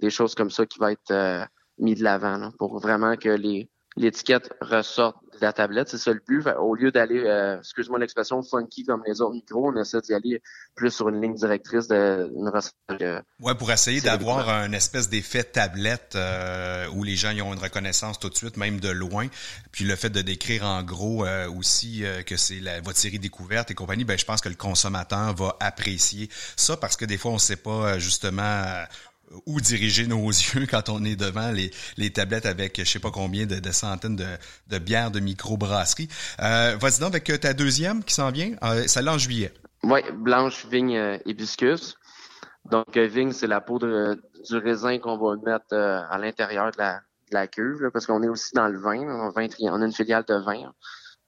[0.00, 4.52] des choses comme ça qui va être mis de l'avant pour vraiment que les l'étiquette
[4.60, 5.88] ressorte de la tablette.
[5.88, 6.46] C'est ça le but.
[6.58, 10.42] Au lieu d'aller, euh, excuse-moi l'expression, funky comme les autres micros, on essaie d'y aller
[10.74, 13.24] plus sur une ligne directrice de une recette.
[13.40, 17.58] ouais, pour essayer d'avoir un espèce d'effet tablette euh, où les gens y ont une
[17.58, 19.28] reconnaissance tout de suite, même de loin.
[19.72, 23.74] Puis le fait de décrire en gros euh, aussi que c'est votre série découverte et
[23.74, 27.34] compagnie, ben je pense que le consommateur va apprécier ça parce que des fois on
[27.34, 28.62] ne sait pas justement
[29.46, 33.10] où diriger nos yeux quand on est devant les, les tablettes avec je sais pas
[33.10, 34.26] combien de, de centaines de,
[34.68, 36.08] de, bières de microbrasserie.
[36.40, 39.52] Euh, Vas-y donc avec ta deuxième qui s'en vient, euh, celle-là en juillet.
[39.82, 41.96] Oui, blanche vigne euh, hibiscus.
[42.64, 46.72] Donc euh, vigne, c'est la peau de, du raisin qu'on va mettre euh, à l'intérieur
[46.72, 46.94] de la,
[47.30, 50.24] de la cuve, parce qu'on est aussi dans le vin, on, on a une filiale
[50.26, 50.72] de vin.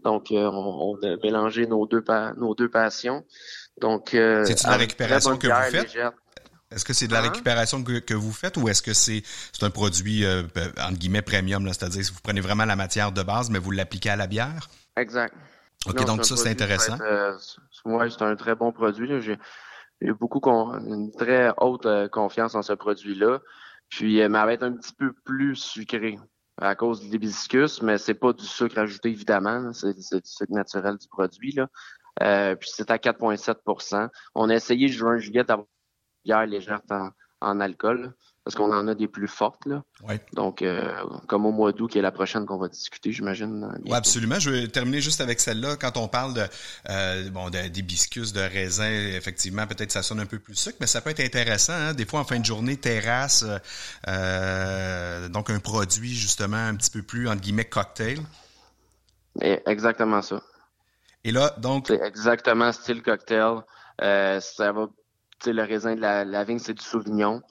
[0.01, 2.03] Donc on, on, a mélangé nos deux,
[2.37, 3.25] nos deux passions.
[3.81, 5.97] Donc, c'est la récupération que vous faites?
[6.71, 7.23] Est-ce que c'est de la hein?
[7.23, 9.23] récupération que, vous faites ou est-ce que c'est
[9.63, 13.23] un produit, euh, euh, entre guillemets, premium, c'est-à-dire que vous prenez vraiment la matière de
[13.23, 14.69] base, mais vous l'appliquez à la bière?
[14.97, 15.35] Exact.
[15.87, 16.99] OK, donc ça, c'est intéressant.
[17.01, 17.33] Euh,
[17.87, 19.09] oui, c'est un très bon produit.
[19.23, 19.39] J'ai
[20.13, 23.41] beaucoup une très haute confiance en ce produit-là.
[23.89, 26.19] Puis, mais elle va être un petit peu plus sucré
[26.61, 29.73] à cause de l'hibiscus, mais c'est pas du sucre ajouté, évidemment.
[29.73, 31.53] C'est du sucre naturel du produit.
[31.53, 32.57] Là.
[32.57, 35.67] puis c'est à 4,7% On a essayé juin-juillet d'avoir
[36.29, 36.83] bière légère
[37.41, 38.13] en, alcool,
[38.45, 39.65] parce qu'on en a des plus fortes.
[39.65, 39.83] Là.
[40.33, 40.93] Donc, euh,
[41.29, 43.73] comme au mois d'août, qui est la prochaine qu'on va discuter, j'imagine.
[43.85, 44.39] Oui, absolument.
[44.39, 45.77] Je vais terminer juste avec celle-là.
[45.77, 46.45] Quand on parle de
[46.91, 51.01] euh, bon d'hibiscus, de raisin, effectivement, peut-être ça sonne un peu plus sucre, mais ça
[51.01, 51.75] peut être intéressant.
[51.75, 51.95] Hein.
[51.95, 53.45] Des fois, en fin de journée, terrasse,
[54.09, 58.19] euh, donc un produit justement un petit peu plus, entre guillemets, cocktail.
[59.41, 60.43] Exactement ça.
[61.25, 61.87] Et là, donc.
[61.87, 63.63] C'est exactement style cocktail.
[64.01, 64.89] Euh, ça va,
[65.47, 67.43] le raisin de la, la vigne, c'est du Sauvignon.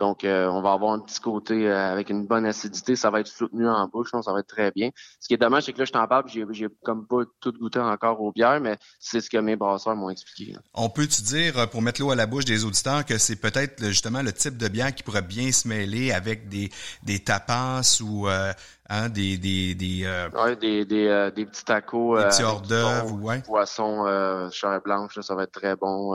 [0.00, 2.94] Donc, euh, on va avoir un petit côté euh, avec une bonne acidité.
[2.94, 4.90] Ça va être soutenu en bouche, donc ça va être très bien.
[5.18, 7.52] Ce qui est dommage, c'est que là, je t'en parle, j'ai, j'ai comme pas tout
[7.52, 10.54] goûté encore aux bières, mais c'est ce que mes brasseurs m'ont expliqué.
[10.72, 13.40] On peut tu dire, euh, pour mettre l'eau à la bouche des auditeurs, que c'est
[13.40, 16.70] peut-être justement le type de bière qui pourrait bien se mêler avec des,
[17.02, 22.44] des tapas ou hein, des des des, ouais, des, des, des petits tacos, des petits
[22.44, 23.42] hors d'œuvre, ouais.
[23.42, 26.14] poisson, chair blanche, ça va être très bon.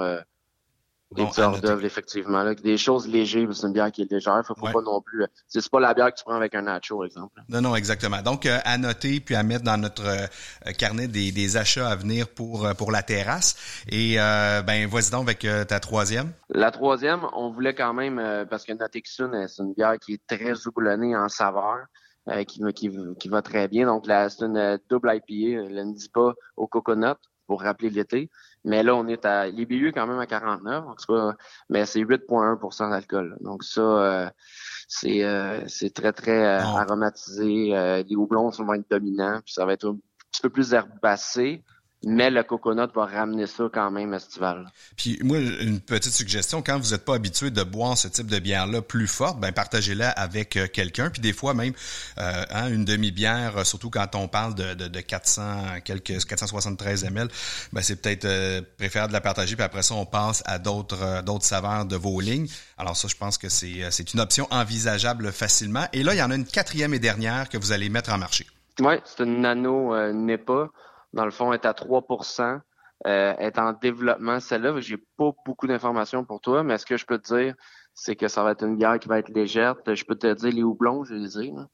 [1.15, 2.43] Des hors d'œuvre, effectivement.
[2.43, 2.55] Là.
[2.55, 4.41] Des choses légères, c'est une bière qui est légère.
[4.45, 5.23] Faut, faut pas non plus.
[5.23, 7.41] Euh, c'est pas la bière que tu prends avec un nacho, par exemple.
[7.49, 8.21] Non, non, exactement.
[8.21, 11.95] Donc, euh, à noter puis à mettre dans notre euh, carnet des, des, achats à
[11.95, 13.83] venir pour pour la terrasse.
[13.89, 16.31] Et ben, vas-y donc avec ta troisième.
[16.49, 20.67] La troisième, on voulait quand même parce que notre c'est une bière qui est très
[20.67, 21.85] houblonnée en saveur.
[22.47, 23.85] qui, qui, qui va très bien.
[23.85, 27.15] Donc, c'est une double IPA, elle ne dit pas au coconut
[27.47, 28.29] pour rappeler l'été.
[28.65, 29.47] Mais là, on est à.
[29.47, 30.85] Les quand même à 49,
[31.69, 33.37] mais c'est 8,1% d'alcool.
[33.41, 34.29] Donc ça, euh,
[34.87, 38.03] c'est euh, c'est très, très euh, aromatisé.
[38.07, 39.97] les houblons vont être dominants, puis ça va être un
[40.31, 41.63] petit peu plus herbacé,
[42.03, 44.69] mais le coconut va ramener ça quand même estival.
[44.97, 48.39] Puis moi, une petite suggestion, quand vous n'êtes pas habitué de boire ce type de
[48.39, 51.09] bière-là plus forte, ben partagez-la avec euh, quelqu'un.
[51.09, 51.73] Puis des fois même,
[52.17, 57.05] euh, hein, une demi-bière, euh, surtout quand on parle de, de, de 400, quelques 473
[57.05, 57.29] ml,
[57.71, 59.55] ben c'est peut-être euh, préférable de la partager.
[59.55, 62.47] Puis après ça, on passe à d'autres d'autres saveurs de vos lignes.
[62.77, 65.85] Alors ça, je pense que c'est c'est une option envisageable facilement.
[65.93, 68.17] Et là, il y en a une quatrième et dernière que vous allez mettre en
[68.17, 68.45] marché.
[68.79, 70.69] Oui, c'est une nano NEPA
[71.13, 72.59] dans le fond, est à 3%
[73.05, 74.39] euh, est en développement.
[74.39, 77.55] Celle-là, j'ai pas beaucoup d'informations pour toi, mais ce que je peux te dire,
[77.93, 79.75] c'est que ça va être une bière qui va être légère.
[79.85, 81.51] Je peux te dire les houblons, je les ai.
[81.51, 81.67] Là.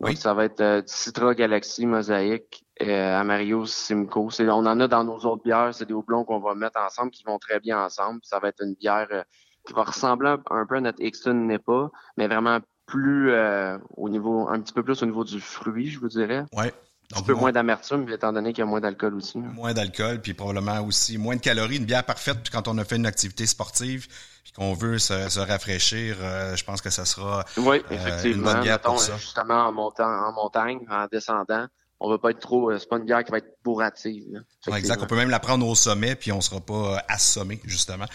[0.00, 4.30] Donc, ça va être euh, Citra Galaxy Mosaic, euh, Amario Simcoe.
[4.40, 5.72] On en a dans nos autres bières.
[5.72, 8.20] C'est des houblons qu'on va mettre ensemble qui vont très bien ensemble.
[8.24, 9.22] Ça va être une bière euh,
[9.64, 14.08] qui va ressembler un peu à notre Exton n'est pas, mais vraiment plus euh, au
[14.08, 16.44] niveau, un petit peu plus au niveau du fruit, je vous dirais.
[16.52, 16.72] Ouais.
[17.14, 19.38] Un peu moins d'amertume, étant donné qu'il y a moins d'alcool aussi.
[19.38, 21.76] Moins d'alcool, puis probablement aussi moins de calories.
[21.76, 24.08] Une bière parfaite quand on a fait une activité sportive
[24.42, 28.36] puis qu'on veut se, rafraîchir, euh, je pense que ça sera oui, effectivement.
[28.36, 29.16] une bonne bière pour ça.
[29.16, 31.66] Justement, en, montant, en montagne, en descendant,
[32.02, 32.70] on va pas être trop.
[32.70, 34.42] Euh, c'est pas une bière qui va être bourrative.
[34.74, 35.02] exact.
[35.02, 38.06] On peut même la prendre au sommet, puis on sera pas euh, assommé justement.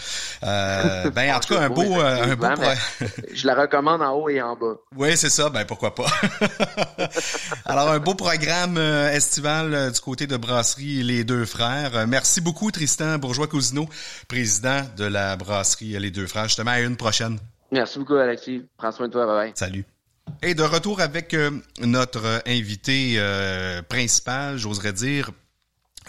[0.43, 2.47] Euh, ben en tout cas un beau, un beau.
[3.33, 4.75] je la recommande en haut et en bas.
[4.95, 5.49] Oui, c'est ça.
[5.49, 6.07] Ben pourquoi pas.
[7.65, 12.07] Alors un beau programme estival du côté de brasserie Les Deux Frères.
[12.07, 13.87] Merci beaucoup Tristan Bourgeois Cousineau,
[14.27, 16.45] président de la brasserie Les Deux Frères.
[16.45, 17.37] Justement à une prochaine.
[17.71, 18.65] Merci beaucoup Alexis.
[18.77, 19.25] Prends soin de toi.
[19.25, 19.51] Bye bye.
[19.55, 19.85] Salut.
[20.43, 25.31] Et de retour avec euh, notre invité euh, principal, j'oserais dire,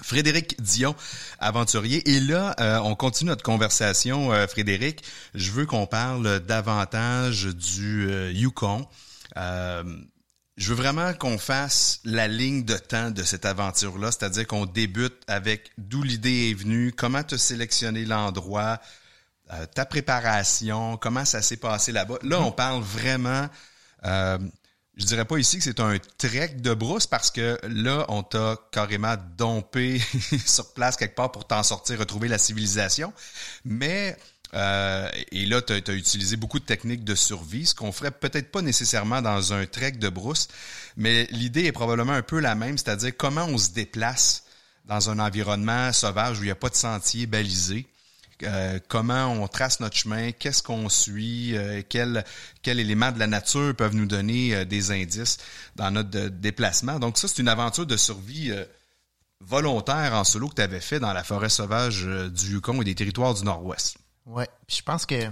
[0.03, 0.95] Frédéric Dion,
[1.39, 2.07] aventurier.
[2.11, 5.03] Et là, euh, on continue notre conversation, Frédéric.
[5.35, 8.87] Je veux qu'on parle davantage du Yukon.
[9.35, 15.17] je veux vraiment qu'on fasse la ligne de temps de cette aventure-là, c'est-à-dire qu'on débute
[15.27, 18.79] avec d'où l'idée est venue, comment tu as sélectionné l'endroit,
[19.75, 22.19] ta préparation, comment ça s'est passé là-bas.
[22.23, 23.49] Là, on parle vraiment
[24.05, 24.39] euh,
[24.97, 28.57] je dirais pas ici que c'est un trek de brousse parce que là, on t'a
[28.73, 30.01] carrément dompé
[30.47, 33.13] sur place quelque part pour t'en sortir, retrouver la civilisation.
[33.65, 34.17] Mais
[34.55, 38.51] euh, et là, tu as, utilisé beaucoup de techniques de survie, ce qu'on ferait peut-être
[38.51, 40.49] pas nécessairement dans un trek de brousse,
[40.97, 44.45] mais l'idée est probablement un peu la même, c'est-à-dire comment on se déplace
[44.87, 47.87] dans un environnement sauvage où il n'y a pas de sentier balisé.
[48.45, 51.83] Euh, comment on trace notre chemin, qu'est-ce qu'on suit, euh,
[52.65, 55.39] éléments de la nature peuvent nous donner euh, des indices
[55.77, 56.99] dans notre déplacement.
[56.99, 58.53] Donc ça, c'est une aventure de survie
[59.41, 62.95] volontaire en solo que tu avais fait dans la forêt sauvage du Yukon et des
[62.95, 63.99] territoires du Nord-Ouest.
[64.27, 65.31] Oui, je pense que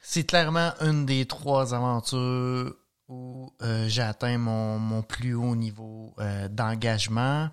[0.00, 2.74] c'est clairement une des trois aventures
[3.08, 3.52] où
[3.86, 6.14] j'ai atteint mon, mon, plus haut niveau
[6.50, 7.48] d'engagement.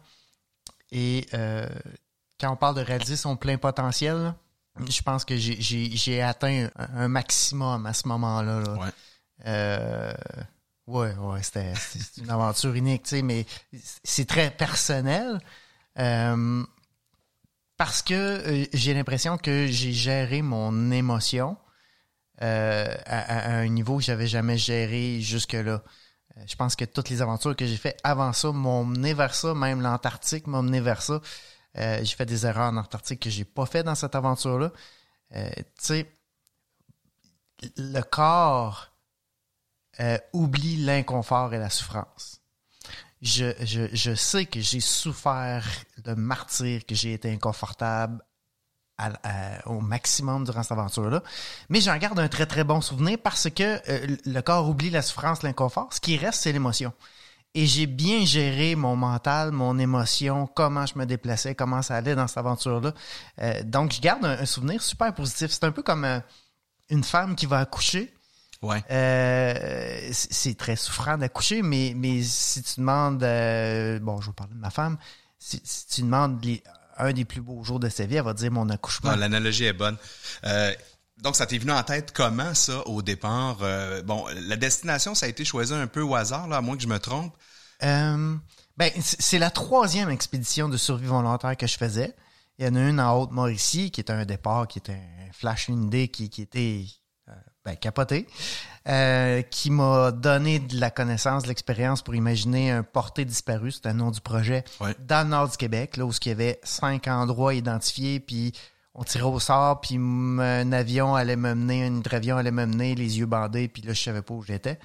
[0.92, 4.34] Et quand on parle de réaliser son plein potentiel,
[4.78, 8.64] je pense que j'ai atteint un, maximum à ce moment-là.
[8.74, 8.90] Ouais.
[9.46, 10.14] Euh,
[10.88, 11.74] ouais, ouais, c'était
[12.18, 13.46] une aventure unique, tu sais, mais
[14.04, 15.40] c'est très personnel.
[15.98, 16.64] Euh,
[17.78, 21.58] parce que euh, j'ai l'impression que j'ai géré mon émotion
[22.42, 25.82] euh, à, un niveau que j'avais jamais géré jusque-là.
[26.46, 29.54] Je pense que toutes les aventures que j'ai faites avant ça m'ont mené vers ça,
[29.54, 31.22] même l'Antarctique m'a mené vers ça.
[31.80, 34.72] Euh, j'ai fait des erreurs en Antarctique que j'ai pas fait dans cette aventure-là.
[35.36, 36.20] Euh, tu sais,
[37.78, 38.92] le corps
[40.00, 42.42] euh, oublie l'inconfort et la souffrance.
[43.22, 45.66] Je, je, je sais que j'ai souffert
[45.98, 48.24] de martyr, que j'ai été inconfortable
[49.66, 51.24] au maximum durant cette aventure-là.
[51.70, 53.80] Mais j'en garde un très, très bon souvenir parce que
[54.30, 55.94] le corps oublie la souffrance, l'inconfort.
[55.94, 56.94] Ce qui reste, c'est l'émotion.
[57.56, 62.14] Et j'ai bien géré mon mental, mon émotion, comment je me déplaçais, comment ça allait
[62.16, 62.94] dans cette aventure-là.
[63.42, 65.50] Euh, donc, je garde un, un souvenir super positif.
[65.52, 66.20] C'est un peu comme euh,
[66.90, 68.14] une femme qui va accoucher.
[68.62, 68.84] Ouais.
[68.92, 74.54] Euh, c'est très souffrant d'accoucher, mais, mais si tu demandes, euh, bon, je vais parler
[74.54, 74.98] de ma femme,
[75.40, 76.62] si, si tu demandes les-
[76.98, 79.12] un des plus beaux jours de sa vie, elle va dire mon accouchement.
[79.12, 79.96] Non, l'analogie est bonne.
[81.22, 83.58] Donc, ça t'est venu en tête comment, ça, au départ?
[83.62, 86.76] Euh, bon, la destination, ça a été choisi un peu au hasard, là, à moins
[86.78, 87.34] que je me trompe.
[87.84, 88.36] Euh,
[88.78, 92.16] ben, c'est la troisième expédition de survie volontaire que je faisais.
[92.58, 95.68] Il y en a une en Haute-Mauricie, qui était un départ, qui était un flash,
[95.68, 96.86] une idée qui, qui était
[97.30, 97.34] euh,
[97.66, 98.28] ben, capotée,
[98.88, 103.90] euh, qui m'a donné de la connaissance, de l'expérience pour imaginer un porté disparu, c'était
[103.90, 104.96] le nom du projet, Ouais.
[105.00, 108.54] dans le nord du Québec, là où il y avait cinq endroits identifiés, puis
[108.96, 112.96] on tirait au sort, puis un avion allait me mener, un hydravion allait me mener,
[112.96, 114.80] les yeux bandés, puis là, je savais pas où j'étais.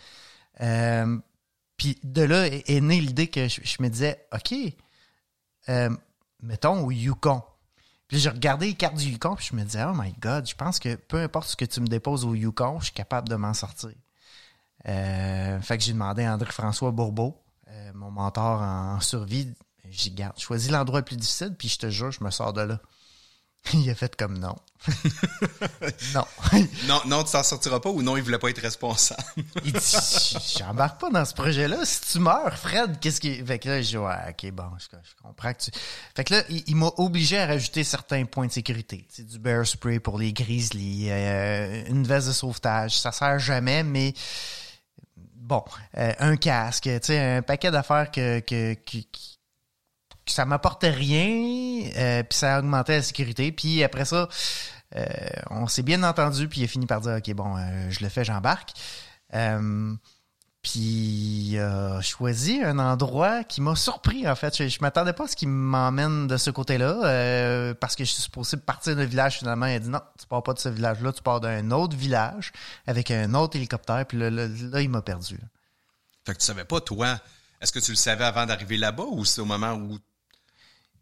[0.61, 1.19] Euh,
[1.77, 4.55] puis de là est, née l'idée que je, me disais, OK,
[5.69, 5.91] euh,
[6.43, 7.43] mettons au Yukon.
[8.07, 10.55] Puis je regardais les cartes du Yukon, puis je me disais, oh my God, je
[10.55, 13.37] pense que peu importe ce que tu me déposes au Yukon, je suis capable de
[13.37, 13.91] m'en sortir.
[14.87, 17.41] Euh, fait que j'ai demandé à André-François Bourbeau,
[17.95, 19.53] mon mentor en survie,
[19.91, 22.63] j'ai garde, choisi l'endroit le plus difficile, puis je te jure, je me sors de
[22.63, 22.81] là.
[23.73, 24.57] Il a fait comme non.
[26.15, 26.25] non.
[26.87, 29.23] Non, non, tu t'en sortiras pas ou non, il voulait pas être responsable.
[29.65, 29.79] Il dit,
[30.59, 31.85] j'embarque pas dans ce projet-là.
[31.85, 33.43] Si tu meurs, Fred, qu'est-ce qui.
[33.45, 35.71] Fait que là, je dis, ouais, ok, bon, je, je comprends que tu.
[36.15, 39.07] Fait que là, il, il m'a obligé à rajouter certains points de sécurité.
[39.11, 42.99] C'est du bear spray pour les grizzlies, euh, une veste de sauvetage.
[42.99, 44.13] Ça sert jamais, mais
[45.35, 45.65] bon,
[45.97, 48.99] euh, un casque, tu sais, un paquet d'affaires que, que, que
[50.33, 53.53] ça m'apportait rien, euh, puis ça augmentait la sécurité.
[53.53, 54.29] Puis après ça,
[54.97, 55.05] euh,
[55.51, 58.09] on s'est bien entendu, puis il a fini par dire, OK, bon, euh, je le
[58.09, 58.71] fais, j'embarque.
[59.35, 59.95] Euh,
[60.63, 64.57] puis euh, choisi un endroit qui m'a surpris, en fait.
[64.57, 68.23] Je, je m'attendais pas à ce qu'il m'emmène de ce côté-là, parce que je suis
[68.23, 69.67] supposé partir d'un village, finalement.
[69.67, 72.53] Il a dit, non, tu pars pas de ce village-là, tu pars d'un autre village
[72.87, 75.39] avec un autre hélicoptère, puis là, là, là, il m'a perdu.
[76.25, 77.19] Fait que tu savais pas, toi,
[77.61, 79.99] est-ce que tu le savais avant d'arriver là-bas ou c'est au moment où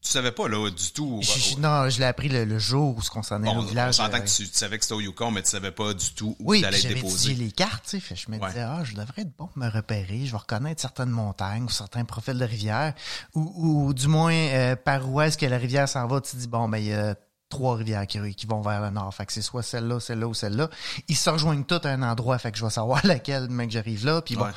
[0.03, 1.21] tu savais pas, là, du tout?
[1.23, 3.63] Je- je- non, je l'ai appris le, le jour où on s'en est au on
[3.63, 3.95] village.
[3.95, 6.13] s'entend euh, que tu, tu savais que c'était au Yukon, mais tu savais pas du
[6.13, 7.35] tout où Oui, tu allais étudié déposé.
[7.35, 8.01] les cartes, tu sais.
[8.01, 8.49] Fait je me Ouais.
[8.49, 10.27] disais, ah, je devrais être bon pour me repérer.
[10.27, 12.95] Je vais reconnaître certaines montagnes ou certains profils de rivières.
[13.35, 16.49] Ou, ou du moins, euh, par où est-ce que la rivière s'en va, tu dis,
[16.49, 17.15] bon, ben, il y a
[17.53, 19.15] trois rivières qui, qui vont vers le nord.
[19.15, 20.69] Fait que c'est soit celle-là, celle-là ou celle-là.
[21.09, 22.39] Ils se rejoignent toutes à un endroit.
[22.39, 24.23] Fait que je vais savoir laquelle, mec, que j'arrive là.
[24.23, 24.45] Puis bon.
[24.45, 24.51] Ouais.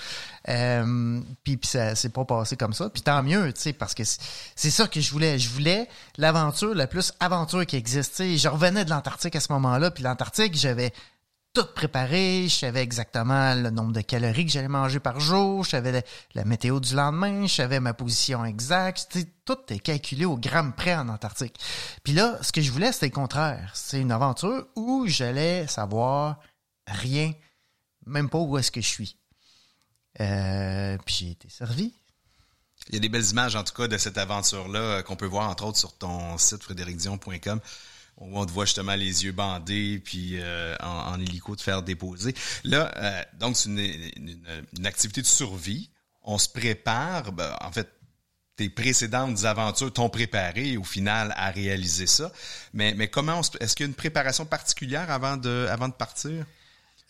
[0.49, 2.89] Euh, puis, puis ça s'est pas passé comme ça.
[2.89, 5.37] Puis tant mieux, tu sais, parce que c'est- ça que je voulais.
[5.39, 5.87] Je voulais
[6.17, 8.11] l'aventure la plus aventure qui existe.
[8.11, 9.91] Tu sais, je revenais de l'Antarctique à ce moment-là.
[9.91, 10.93] Puis l'Antarctique, j'avais
[11.55, 12.47] tout préparé.
[12.49, 15.63] Je savais exactement le nombre de calories que j'allais manger par jour.
[15.63, 16.03] Je savais
[16.33, 17.47] la, météo du lendemain.
[17.47, 19.17] Je savais ma position exacte.
[19.45, 21.57] Tout est calculé au gramme près en Antarctique.
[22.03, 23.71] Puis là, ce que je voulais, c'était le contraire.
[23.73, 26.39] C'est une aventure où j'allais savoir
[26.87, 27.31] rien,
[28.05, 29.17] même pas où est-ce que je suis.
[30.19, 31.93] Euh, puis j'ai été servi.
[32.89, 35.25] Il y a des belles images, en tout cas, de cette aventure-là euh, qu'on peut
[35.25, 37.61] voir, entre autres, sur ton site frédéricdion.com
[38.17, 42.33] on te voit justement les yeux bandés puis euh, en, en hélico te faire déposer.
[42.63, 45.89] Là, euh, donc, c'est une, activité de survie.
[46.23, 47.31] On se prépare.
[47.33, 47.89] ben, en fait,
[48.55, 52.31] tes précédentes aventures t'ont préparé au final à réaliser ça.
[52.73, 56.45] Mais, mais comment est-ce qu'il y a une préparation particulière avant de, avant de partir?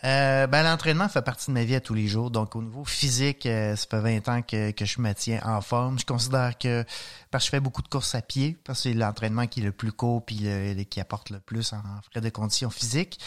[0.03, 2.29] Euh, ben, l'entraînement fait partie de ma vie à tous les jours.
[2.29, 5.97] Donc, au niveau physique, euh, ça fait 20 ans que, je me tiens en forme.
[5.97, 6.83] Je considère que,
[7.31, 9.63] parce que je fais beaucoup de courses à pied, parce que c'est l'entraînement qui est
[9.63, 10.45] le plus court puis
[10.89, 11.81] qui apporte le plus en
[12.11, 13.19] frais de conditions physiques.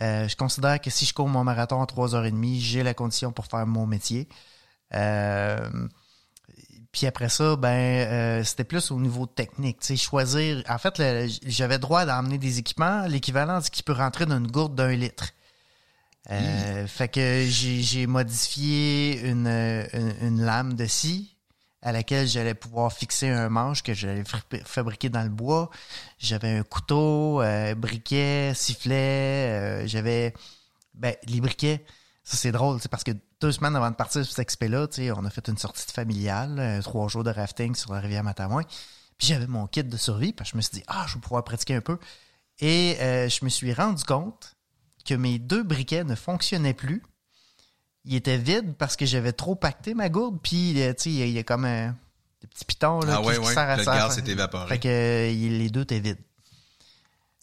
[0.00, 3.46] Euh, je considère que si je cours mon marathon en 3h30, j'ai la condition pour
[3.46, 4.28] faire mon métier.
[4.94, 5.68] Euh,
[6.92, 10.62] puis après ça, ben euh, c'était plus au niveau technique, sais, choisir.
[10.68, 11.00] En fait,
[11.46, 14.92] j'avais droit d'emmener des équipements, l'équivalent de ce qui peut rentrer dans une gourde d'un
[14.92, 15.30] litre.
[16.30, 19.46] Euh, Fait que j'ai modifié une,
[20.22, 21.36] une, lame de scie
[21.82, 24.24] à laquelle j'allais pouvoir fixer un manche que j'allais
[24.64, 25.70] fabriquer dans le bois.
[26.18, 29.84] J'avais un couteau, euh, briquet, sifflet.
[29.84, 30.32] euh, J'avais
[30.94, 31.84] ben, les briquets.
[32.22, 35.24] Ça, c'est drôle, c'est parce que deux semaines avant de partir sur cet expé-là, on
[35.26, 38.62] a fait une sortie familiale, euh, trois jours de rafting sur la rivière Matamouin.
[39.18, 41.20] Puis j'avais mon kit de survie, parce que je me suis dit, ah, je vais
[41.20, 41.98] pouvoir pratiquer un peu.
[42.60, 44.53] Et euh, je me suis rendu compte
[45.04, 47.02] que mes deux briquets ne fonctionnaient plus
[48.04, 50.38] il était vide parce que j'avais trop pacté ma gourde.
[50.42, 51.96] Puis, euh, tu sais, il y a- comme un
[52.42, 53.58] des petits pitons là, Ah qui, ouais, qui ouais.
[53.58, 54.68] à Le gaz s'est évaporé.
[54.68, 56.18] Fait que euh, les deux étaient vides.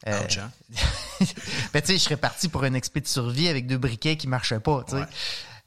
[0.07, 0.51] Euh, hein?
[1.73, 4.27] ben, tu sais, je serais parti pour un expé de survie avec deux briquets qui
[4.27, 5.01] marchaient pas, tu sais.
[5.01, 5.07] Ouais.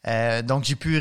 [0.07, 1.01] Euh, donc, j'ai pu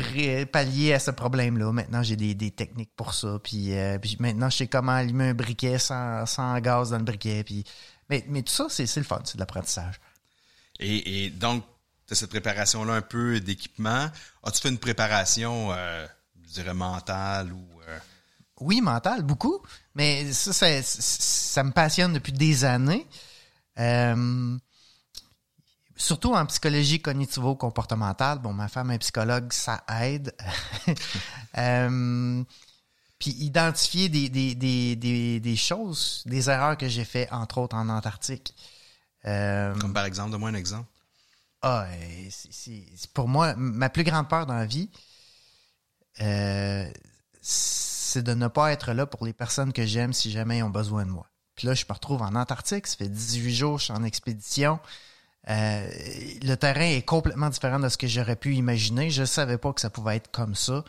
[0.50, 1.70] pallier à ce problème-là.
[1.72, 3.38] Maintenant, j'ai des, des techniques pour ça.
[3.42, 7.04] Puis, euh, puis maintenant, je sais comment allumer un briquet sans, sans gaz dans le
[7.04, 7.44] briquet.
[7.44, 7.64] Puis,
[8.08, 10.00] mais, mais tout ça, c'est c'est le fun, c'est de l'apprentissage.
[10.80, 11.64] Et, donc,
[12.06, 14.10] tu as cette préparation-là un peu d'équipement.
[14.42, 16.06] As-tu fait une préparation, euh,
[16.46, 17.64] je dirais, mentale ou...
[17.88, 17.98] euh,
[18.60, 19.62] Oui, mental, beaucoup.
[19.94, 23.06] Mais ça, ça, ça me passionne depuis des années.
[23.78, 24.58] Euh,
[25.96, 28.40] surtout en psychologie cognitivo-comportementale.
[28.40, 30.34] Bon, ma femme est psychologue, ça aide.
[33.18, 37.76] Puis identifier des, des, des, des, des choses, des erreurs que j'ai fait, entre autres
[37.76, 38.54] en Antarctique.
[39.26, 40.86] Euh, comme par exemple, donne-moi un exemple.
[41.62, 44.90] ah, euh, c'est pour moi, ma plus grande peur dans la vie,
[46.20, 46.86] euh,
[47.40, 50.70] c'est de ne pas être là pour les personnes que j'aime si jamais ils ont
[50.70, 51.26] besoin de moi.
[51.56, 54.78] Puis là, je me retrouve en Antarctique, ça fait 18 jours, je suis en expédition.
[55.50, 55.86] Euh,
[56.42, 59.10] le terrain est complètement différent de ce que j'aurais pu imaginer.
[59.10, 60.84] Je savais pas que ça pouvait être comme ça.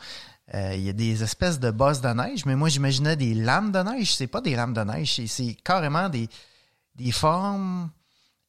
[0.54, 3.70] Euh, Il y a des espèces de bosses de neige, mais moi j'imaginais des lames
[3.72, 4.14] de neige.
[4.16, 6.28] C'est pas des lames de neige, c'est- c'est carrément des,
[6.94, 7.90] des formes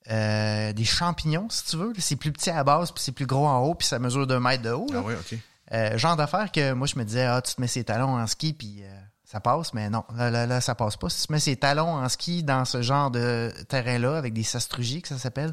[0.10, 1.94] euh, des champignons, si tu veux.
[1.98, 4.26] C'est plus petit à la base, puis c'est plus gros en haut, puis ça mesure
[4.28, 4.88] deux mètres de haut.
[4.92, 5.00] là.
[5.04, 5.38] Ah oui, OK.
[5.74, 8.26] Euh, genre d'affaire que moi, je me disais, ah, tu te mets ses talons en
[8.28, 11.10] ski, puis euh, ça passe, mais non, là, là, là, ça passe pas.
[11.10, 15.02] Si tu mets ses talons en ski dans ce genre de terrain-là, avec des sastrugies,
[15.02, 15.52] que ça s'appelle,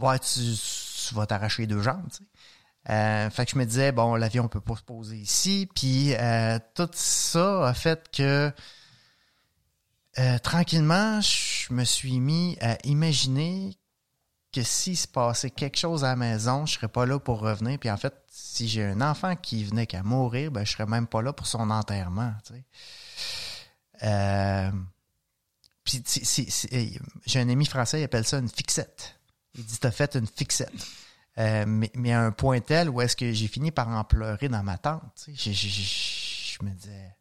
[0.00, 2.24] ouais, tu, tu vas t'arracher deux jambes, tu sais.
[2.90, 6.58] Euh, fait que je me disais, bon, l'avion peut pas se poser ici, puis euh,
[6.74, 8.50] tout ça a fait que
[10.18, 13.78] euh, tranquillement, je me suis mis à imaginer
[14.52, 17.78] que s'il se passait quelque chose à la maison, je serais pas là pour revenir.
[17.78, 21.06] Puis en fait, si j'ai un enfant qui venait qu'à mourir, ben je serais même
[21.06, 22.32] pas là pour son enterrement.
[24.02, 24.70] Euh,
[25.84, 26.02] puis
[27.26, 29.18] j'ai un ami français, il appelle ça une fixette.
[29.54, 30.72] Il dit t'as fait une fixette.
[31.38, 34.62] Euh, mais, à un point tel où est-ce que j'ai fini par en pleurer dans
[34.62, 35.26] ma tente.
[35.52, 37.14] je- je me disais.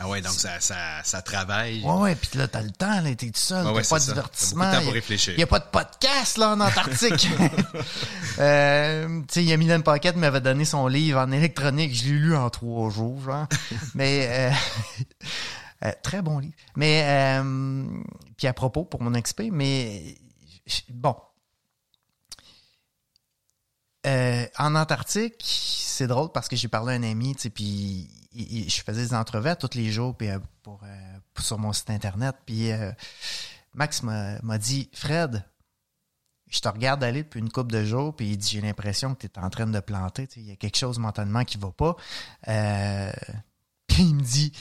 [0.00, 1.82] Ah ouais, donc ça, ça, ça travaille.
[1.82, 3.98] Ouais, ouais, puis là, t'as le temps, là, t'es tout seul, Ouais, ouais, t'as pas
[3.98, 4.12] de ça.
[4.12, 4.64] T'as divertissement.
[4.64, 5.32] beaucoup de temps pour y a- réfléchir.
[5.34, 7.28] Il n'y a pas de podcast, là, en Antarctique.
[8.38, 11.94] euh, tu sais, Yamilène Paquette m'avait donné son livre en électronique.
[11.94, 13.46] Je l'ai lu en trois jours, genre.
[13.94, 14.52] Mais, euh,
[15.86, 16.54] euh, très bon livre.
[16.76, 17.04] Mais,
[17.40, 17.84] euh,
[18.36, 20.14] puis à propos, pour mon XP, mais,
[20.90, 21.16] bon.
[24.06, 28.08] Euh, en Antarctique, c'est drôle parce que j'ai parlé à un ami, tu sais, puis
[28.38, 31.58] il- il- je faisais des entrevues tous les jours puis, euh, pour, euh, pour- sur
[31.58, 32.36] mon site internet.
[32.46, 32.92] Puis euh,
[33.74, 35.44] Max m'a m'a dit Fred,
[36.50, 39.20] je te regarde aller depuis une couple de jours, puis il dit J'ai l'impression que
[39.20, 41.58] tu es en train de planter, tu sais, il y a quelque chose mentalement qui
[41.58, 41.96] va pas.
[42.48, 43.12] Euh,
[43.86, 44.52] puis il me dit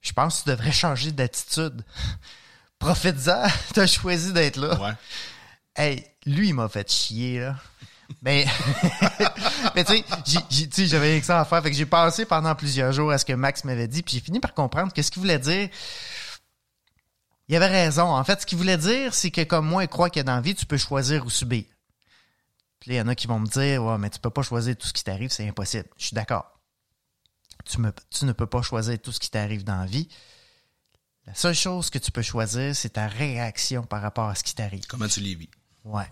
[0.00, 1.84] Je pense que tu devrais changer d'attitude.
[2.78, 4.80] Profite-en, tu as choisi d'être là.
[4.80, 4.94] Ouais.
[5.76, 7.56] Hey, lui, il m'a fait chier, là.
[8.22, 8.46] Mais,
[9.74, 10.02] mais tu
[10.70, 11.62] sais, j'avais rien que ça à faire.
[11.62, 14.20] Fait que j'ai pensé pendant plusieurs jours à ce que Max m'avait dit, puis j'ai
[14.20, 15.68] fini par comprendre que ce qu'il voulait dire,
[17.48, 18.04] il avait raison.
[18.04, 20.40] En fait, ce qu'il voulait dire, c'est que comme moi, il croit que dans la
[20.40, 21.64] vie, tu peux choisir ou subir.
[22.80, 24.42] Puis là, il y en a qui vont me dire, ouais, mais tu peux pas
[24.42, 25.88] choisir tout ce qui t'arrive, c'est impossible.
[25.96, 26.60] Je suis d'accord.
[27.64, 30.08] Tu, me, tu ne peux pas choisir tout ce qui t'arrive dans la vie.
[31.26, 34.54] La seule chose que tu peux choisir, c'est ta réaction par rapport à ce qui
[34.54, 34.86] t'arrive.
[34.86, 35.50] Comment tu les vis?
[35.84, 36.06] Ouais.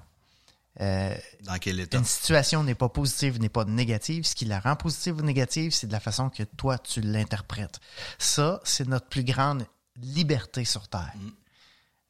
[0.80, 1.96] Euh, Dans quel état?
[1.98, 4.24] une situation n'est pas positive, n'est pas négative.
[4.26, 7.80] Ce qui la rend positive ou négative, c'est de la façon que toi, tu l'interprètes.
[8.18, 9.66] Ça, c'est notre plus grande
[9.96, 11.14] liberté sur Terre.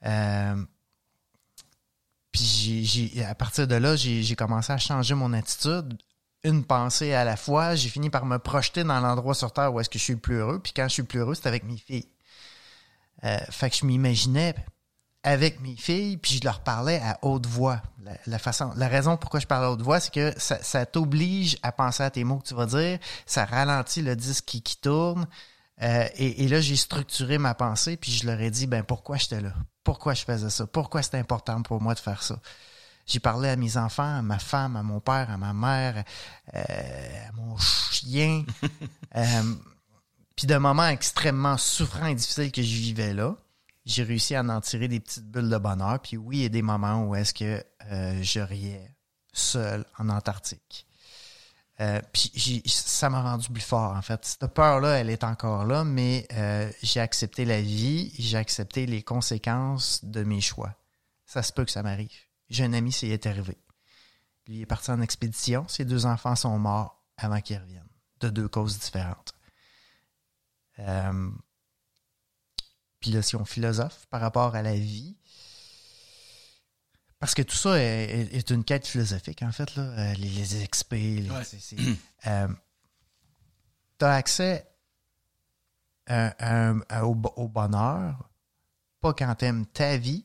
[0.04, 0.64] Euh,
[2.32, 5.96] puis j'ai- j'ai- à partir de là, j'ai j'ai commencé à changer mon attitude.
[6.44, 7.74] Une pensée à la fois.
[7.76, 10.20] J'ai fini par me projeter dans l'endroit sur Terre où est-ce que je suis le
[10.20, 10.60] plus heureux.
[10.60, 12.08] Puis quand je suis le plus heureux, c'est avec mes filles.
[13.24, 14.54] Euh, fait que je m'imaginais
[15.26, 17.82] avec mes filles, puis je leur parlais à haute voix.
[18.04, 20.86] La, la façon, la raison pourquoi je parle à haute voix, c'est que ça, ça
[20.86, 24.62] t'oblige à penser à tes mots que tu vas dire, ça ralentit le disque qui,
[24.62, 25.26] qui tourne.
[25.82, 29.16] Euh, et, et là, j'ai structuré ma pensée, puis je leur ai dit, ben pourquoi
[29.16, 29.52] j'étais là,
[29.82, 32.38] pourquoi je faisais ça, pourquoi c'était important pour moi de faire ça?
[33.04, 36.04] J'ai parlé à mes enfants, à ma femme, à mon père, à ma mère,
[36.54, 38.44] euh, à mon chien.
[39.16, 39.42] euh,
[40.36, 43.34] puis de moments extrêmement souffrants et difficiles que je vivais là,
[43.86, 46.00] j'ai réussi à en tirer des petites bulles de bonheur.
[46.00, 48.94] Puis oui, il y a des moments où est-ce que euh, je riais
[49.32, 50.86] seul en Antarctique.
[51.80, 54.24] Euh, puis ça m'a rendu plus fort, en fait.
[54.24, 59.02] Cette peur-là, elle est encore là, mais euh, j'ai accepté la vie, j'ai accepté les
[59.02, 60.74] conséquences de mes choix.
[61.26, 62.10] Ça se peut que ça m'arrive.
[62.48, 63.58] J'ai un ami, y est arrivé.
[64.48, 65.66] Lui est parti en expédition.
[65.68, 67.88] Ses deux enfants sont morts avant qu'il revienne,
[68.20, 69.34] de deux causes différentes.
[70.78, 71.30] Euh,
[73.00, 75.16] puis là, si on philosophe par rapport à la vie,
[77.18, 79.82] parce que tout ça est, une quête philosophique, en fait, là.
[79.82, 81.44] Euh, les, les XP, les- Ouais.
[81.44, 81.76] c'est- c'est-
[82.26, 82.48] euh,
[83.98, 84.66] t'as accès
[86.06, 86.34] à-
[86.70, 88.28] à- à- au, bo- au bonheur,
[89.00, 90.24] pas quand t'aimes ta vie,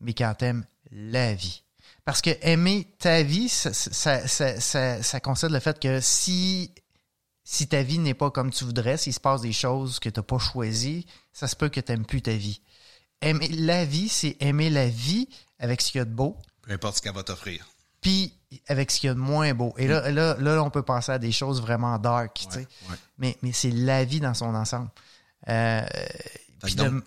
[0.00, 1.62] mais quand t'aimes la vie.
[2.04, 6.74] Parce que aimer ta vie, ça, ça, ça, ça- ça concède le fait que si,
[7.52, 10.22] si ta vie n'est pas comme tu voudrais, s'il se passe des choses que t'as
[10.22, 12.60] pas choisies, ça se peut que t'aimes plus ta vie.
[13.22, 15.28] Aimer la vie, c'est aimer la vie
[15.58, 17.66] avec ce qu'il y a de beau, Peu importe ce qu'elle va t'offrir.
[18.00, 18.34] puis
[18.68, 19.74] avec ce qu'il y a de moins beau.
[19.78, 22.58] Et là, là, là, on peut penser à des choses vraiment dark, tu sais.
[22.58, 22.96] Ouais, ouais.
[23.18, 24.88] Mais, mais c'est la vie dans son ensemble.
[25.48, 25.82] Euh,
[26.62, 27.02] puis de-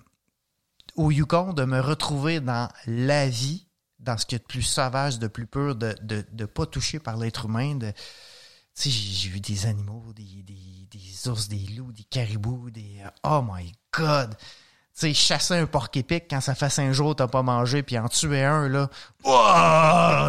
[0.95, 3.65] au Yukon, de me retrouver dans la vie,
[3.99, 6.45] dans ce qu'il y a de plus sauvage, de plus pur, de ne de, de
[6.45, 7.75] pas toucher par l'être humain.
[7.75, 7.97] De, tu
[8.73, 13.03] sais, j'ai vu des animaux, des, des, ours, des loups, des caribous, des...
[13.23, 14.35] Oh my God!
[14.95, 18.07] Tu sais, chasser un porc-épic quand ça fait cinq jours t'as pas mangé, puis en
[18.07, 18.89] tuer un, là,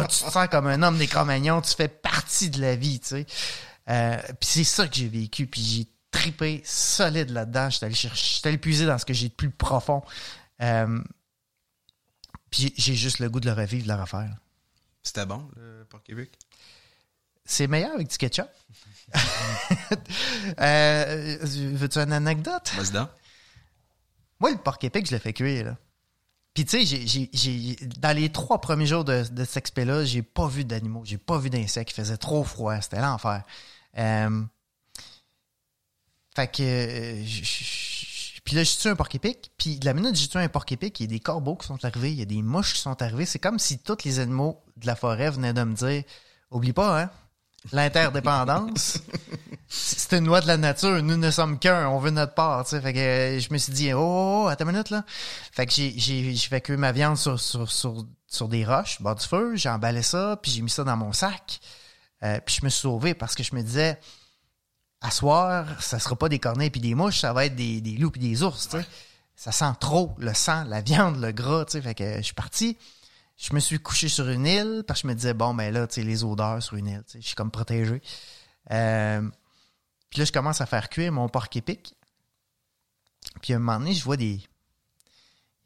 [0.09, 3.07] tu te sens comme un homme des Cro-Magnons, tu fais partie de la vie, tu
[3.07, 3.25] sais.
[3.89, 7.69] Euh, puis c'est ça que j'ai vécu, puis j'ai tripé solide là-dedans.
[7.69, 10.01] J'étais allé j'étais allé puiser dans ce que j'ai de plus profond.
[10.61, 11.01] Euh,
[12.49, 14.35] puis j'ai juste le goût de le revivre, de le refaire.
[15.03, 16.31] C'était bon, le Porc-Québec?
[17.45, 18.47] C'est meilleur avec du ketchup.
[20.59, 22.71] euh, Veux-tu une anecdote?
[22.75, 23.05] Vas-y.
[24.39, 25.65] Moi, le porc épic, je l'ai fait cuire.
[25.65, 25.77] Là.
[26.53, 30.63] Puis, tu sais, dans les trois premiers jours de, de cet expé-là, j'ai pas vu
[30.65, 31.91] d'animaux, j'ai pas vu d'insectes.
[31.91, 33.43] Il faisait trop froid, c'était l'enfer.
[33.97, 34.41] Euh,
[36.35, 36.63] fait que.
[36.63, 39.51] euh, je- je- je- puis là, j'ai tué un porc épic.
[39.57, 41.55] Puis, de la minute que j'ai tué un porc épic, il y a des corbeaux
[41.55, 43.25] qui sont arrivés, il y a des mouches qui sont arrivées.
[43.25, 46.03] C'est comme si tous les animaux de la forêt venaient de me dire
[46.51, 47.11] Oublie pas, hein,
[47.71, 48.99] l'interdépendance.
[49.67, 51.01] C'est une loi de la nature.
[51.01, 51.87] Nous ne sommes qu'un.
[51.89, 52.67] On veut notre part.
[52.67, 55.03] Fait que euh, je me suis dit, oh, oh, oh, attends une minute, là.
[55.51, 59.15] Fait que j'ai, j'ai, fait cuire ma viande sur, sur, sur, sur des roches, bord
[59.15, 59.55] du feu.
[59.55, 61.59] J'ai emballé ça, puis j'ai mis ça dans mon sac.
[62.23, 63.99] Euh, puis je me suis sauvé parce que je me disais,
[65.01, 68.11] à soir, ça sera pas des corneilles puis des mouches, ça va être des, loups
[68.11, 68.85] puis des ours, tu sais.
[69.35, 71.81] Ça sent trop le sang, la viande, le gras, tu sais.
[71.81, 72.77] Fait que je suis parti.
[73.37, 75.87] Je me suis couché sur une île parce que je me disais, bon, ben là,
[75.87, 78.01] tu sais, les odeurs sur une île, tu sais, je suis comme protégé.
[78.71, 79.21] Euh,
[80.09, 81.95] puis là, je commence à faire cuire mon porc épic.
[83.41, 84.41] Puis à un moment donné, je vois des.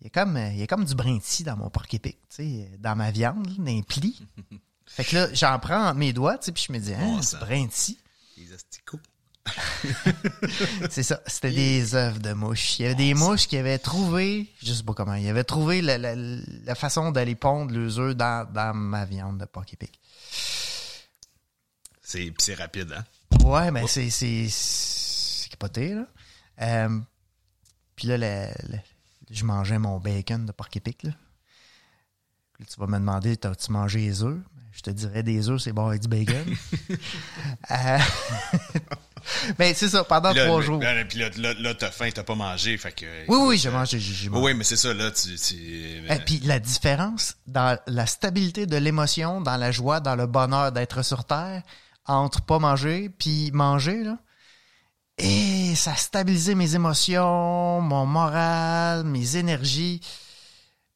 [0.02, 2.36] Il y a comme, il y a comme du brinti dans mon porc épic, tu
[2.38, 4.20] sais, dans ma viande, là, dans les plis.
[4.86, 7.00] fait que là, j'en prends entre mes doigts, tu sais, puis je me dis, hein,
[7.02, 8.00] Bon du brinti.
[8.38, 9.00] Les asticots.
[10.90, 12.80] C'est ça, c'était des œufs de mouches.
[12.80, 15.82] Il y avait des mouches qui avaient trouvé, je sais pas comment, ils avaient trouvé
[15.82, 20.00] la, la- la façon d'aller pondre leurs œufs dans, dans ma viande de porc épic.
[22.02, 23.06] C'est c'est rapide, hein?
[23.46, 26.06] Ouais, mais c'est c'est c'est capoté là.
[26.62, 27.00] Euh,
[27.96, 28.50] puis là,
[29.30, 31.12] je mangeais mon bacon de porc épic là.
[32.54, 34.40] Puis tu vas me demander, t'as-tu mangé les œufs?
[34.72, 36.46] Je te dirais des œufs, c'est bon avec du bacon.
[37.72, 38.00] Euh,
[39.58, 40.82] mais c'est ça, pendant Là, trois jours.
[40.82, 43.06] Là, puis là, là, là, t'as faim, t'as pas mangé, fait que...
[43.28, 44.44] Oui, oui, j'ai euh, mangé, j'ai j'ai mangé.
[44.44, 45.36] Oui, mais c'est ça, là, tu...
[45.36, 50.28] tu Et puis la différence dans la stabilité de l'émotion, dans la joie, dans le
[50.28, 51.64] bonheur d'être sur Terre,
[52.06, 54.18] entre pas manger puis manger, là.
[55.20, 60.00] Et ça a stabilisé mes émotions, mon moral, mes énergies.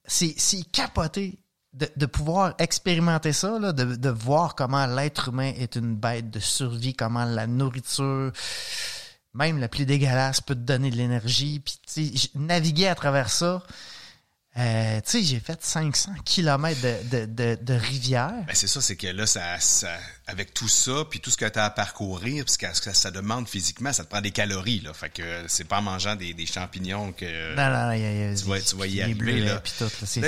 [0.05, 1.42] C'est capoté
[1.73, 6.29] de, de pouvoir expérimenter ça, là, de, de voir comment l'être humain est une bête
[6.29, 8.31] de survie, comment la nourriture,
[9.33, 11.59] même la plus dégueulasse, peut te donner de l'énergie.
[11.59, 13.63] Puis, naviguer à travers ça,
[14.55, 18.43] euh, tu sais, j'ai fait 500 kilomètres de, de, de, de rivière.
[18.45, 19.97] Ben c'est ça, c'est que là, ça, ça,
[20.27, 23.09] avec tout ça, puis tout ce que tu as à parcourir, puis ce que ça
[23.09, 24.93] demande physiquement, ça te prend des calories, là.
[24.93, 27.55] Fait que c'est pas en mangeant des, des champignons que...
[27.55, 29.63] Non, non, il y a, y a- tu vas- tu vas y arriver, bleuets, là.
[29.79, 29.85] tout,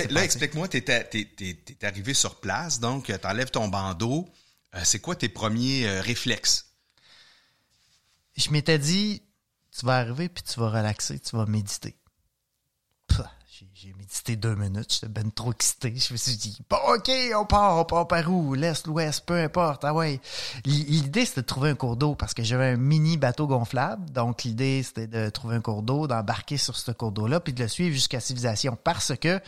[0.10, 4.28] là, explique-moi, t'es, t'es, t'es, t'es arrivé sur place, donc tu enlèves ton bandeau.
[4.74, 6.66] Euh, c'est quoi tes premiers euh, réflexes?
[8.36, 9.22] Je m'étais dit,
[9.78, 11.96] tu vas arriver puis tu vas relaxer, tu vas méditer.
[14.16, 15.94] Médité deux minutes, j'étais ben trop excité.
[15.96, 18.54] Je me suis dit, bon, ok, on part, on part par où?
[18.54, 19.84] L'Est, l'Ouest, peu importe.
[19.84, 20.22] Ah ouais.
[20.64, 24.10] L'idée, c'était de trouver un cours d'eau parce que j'avais un mini bateau gonflable.
[24.12, 27.62] Donc, l'idée, c'était de trouver un cours d'eau, d'embarquer sur ce cours d'eau-là puis de
[27.64, 29.42] le suivre jusqu'à civilisation parce que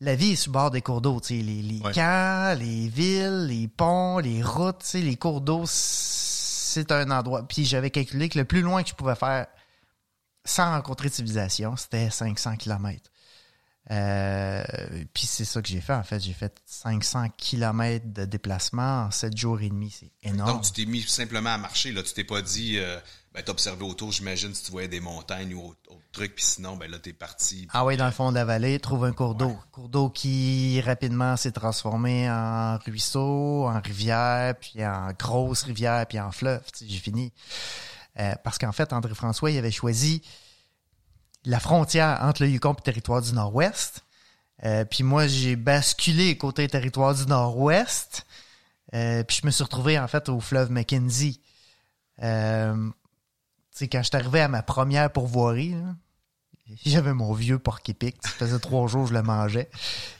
[0.00, 1.18] la vie est sur le bord des cours d'eau.
[1.20, 1.92] tu sais, Les, les Ouais.
[1.92, 7.42] camps, les villes, les ponts, les routes, tu sais, les cours d'eau, c'est un endroit.
[7.48, 9.46] Puis j'avais calculé que le plus loin que je pouvais faire
[10.44, 13.00] sans rencontrer de civilisation, c'était 500 km.
[13.90, 14.62] Euh,
[15.14, 15.94] puis c'est ça que j'ai fait.
[15.94, 19.90] En fait, j'ai fait 500 km de déplacement en 7 jours et demi.
[19.90, 20.52] C'est énorme.
[20.52, 21.92] Donc, tu t'es mis simplement à marcher.
[21.92, 22.02] Là.
[22.02, 22.98] Tu t'es pas dit, euh,
[23.32, 26.34] ben, t'observais autour, j'imagine, si tu voyais des montagnes ou autre, autre truc.
[26.34, 27.66] Puis sinon, ben là, t'es parti.
[27.72, 29.56] Ah oui, dans le fond de la vallée, trouve un cours d'eau.
[29.72, 36.20] Cours d'eau qui rapidement s'est transformé en ruisseau, en rivière, puis en grosse rivière, puis
[36.20, 36.62] en fleuve.
[36.72, 37.32] Tu sais, J'ai fini.
[38.18, 40.22] Euh, parce qu'en fait, André François, il avait choisi
[41.48, 44.04] la frontière entre le Yukon et le territoire du Nord-Ouest.
[44.64, 48.26] Euh, puis moi, j'ai basculé côté territoire du Nord-Ouest.
[48.94, 51.40] Euh, puis je me suis retrouvé en fait au fleuve Mackenzie.
[52.22, 52.74] Euh,
[53.72, 55.74] tu sais, quand je suis arrivé à ma première pourvoirie,
[56.84, 58.16] j'avais mon vieux porc épic.
[58.20, 59.70] Ça faisait trois jours que je le mangeais.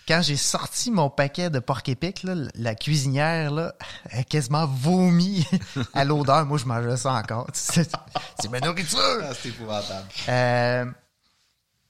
[0.06, 3.74] Quand j'ai sorti mon paquet de porc épic, là, la cuisinière là,
[4.12, 5.46] a quasiment vomi
[5.92, 6.46] à l'odeur.
[6.46, 7.48] Moi, je mangeais ça encore.
[7.52, 7.94] C'est
[8.40, 9.20] c'est ma nourriture.
[9.22, 10.08] Ah, c'est épouvantable.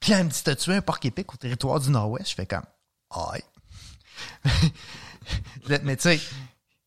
[0.01, 2.31] Puis elle me dit, t'as tué un porc épic au territoire du Nord-Ouest?
[2.31, 2.65] Je fais comme,
[3.11, 3.43] aïe.
[5.83, 6.21] Mais tu sais,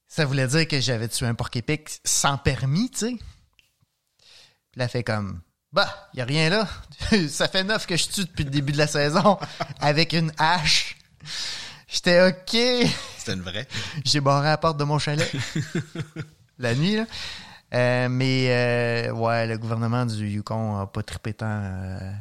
[0.08, 3.16] ça voulait dire que j'avais tué un porc épic sans permis, tu sais.
[4.72, 5.42] Puis là, elle fait comme,
[5.74, 6.68] bah, y a rien là.
[7.30, 9.38] ça fait neuf que je tue depuis le début de la saison
[9.80, 10.98] avec une hache.
[11.88, 12.90] J'étais OK.
[13.18, 13.68] C'était une vraie.
[14.06, 15.30] J'ai barré la porte de mon chalet
[16.58, 17.06] la nuit, là.
[17.74, 21.48] Euh, mais euh, ouais, le gouvernement du Yukon a pas trippé tant.
[21.48, 22.12] euh,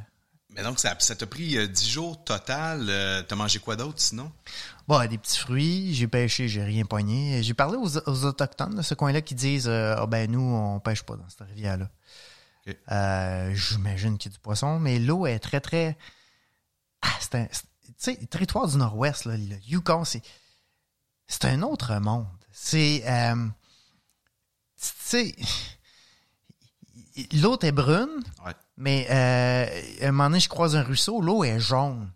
[0.63, 2.87] Donc, ça ça t'a pris euh, 10 jours total.
[2.89, 4.31] Euh, T'as mangé quoi d'autre sinon?
[4.89, 7.43] Bon, des petits fruits, j'ai pêché, j'ai rien pogné.
[7.43, 10.81] J'ai parlé aux, aux autochtones de ce coin-là qui disent euh, Ah ben nous, on
[10.81, 11.89] pêche pas dans cette rivière-là.
[12.93, 15.97] Euh, J'imagine qu'il y a du poisson, mais l'eau est très, très.
[17.03, 17.47] Ah, c'est un.
[17.51, 20.23] c'est- Tu sais, le territoire du Nord-Ouest, là, le Yukon, c'est.
[21.27, 22.27] C'est un autre monde.
[22.53, 23.03] C'est.
[23.05, 25.35] tu sais.
[27.33, 28.55] L'eau est brune, Ouais.
[28.81, 29.67] Mais euh,
[30.05, 32.11] à un moment donné, je croise un ruisseau, l'eau est jaune.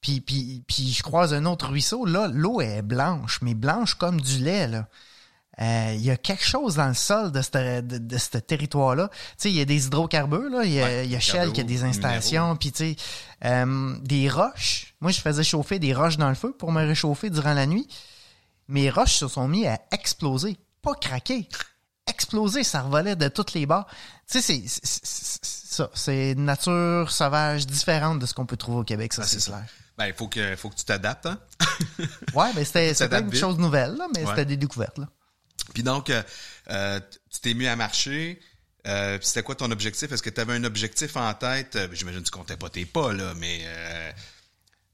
[0.00, 4.20] Puis, puis, puis je croise un autre ruisseau, là, l'eau est blanche, mais blanche comme
[4.20, 4.88] du lait, là.
[5.60, 9.08] Euh, Il y a quelque chose dans le sol de ce de, de ce territoire-là.
[9.10, 10.64] Tu sais, il y a des hydrocarbures, là.
[10.64, 12.96] Il y a, Ouais, y a Shell qui a des installations, puis tu sais,
[13.44, 14.94] euh, des roches.
[15.00, 17.88] Moi, je faisais chauffer des roches dans le feu pour me réchauffer durant la nuit.
[18.68, 20.56] Mes roches se sont mis à exploser.
[20.80, 21.48] Pas craquer.
[22.08, 23.86] Exploser, ça revolait de toutes les bords.
[24.30, 25.90] Tu sais, c'est- ça.
[25.94, 29.44] C'est une nature sauvage différente de ce qu'on peut trouver au Québec, ça, Ah, c'est
[29.44, 29.64] clair.
[29.96, 31.26] Ben, il faut que, faut que tu t'adaptes.
[31.26, 31.38] Hein?
[32.34, 34.30] Ouais, mais c'était c'était une chose nouvelle, là, mais Ouais.
[34.30, 34.98] c'était des découvertes.
[34.98, 35.08] Là.
[35.74, 36.22] Puis donc, euh,
[36.70, 37.00] euh,
[37.30, 38.40] tu t'es mis à marcher.
[38.86, 40.10] Euh, c'était quoi ton objectif?
[40.10, 41.76] Est-ce que tu avais un objectif en tête?
[41.92, 43.60] J'imagine que tu comptais pas tes pas, là, mais...
[43.64, 44.12] euh,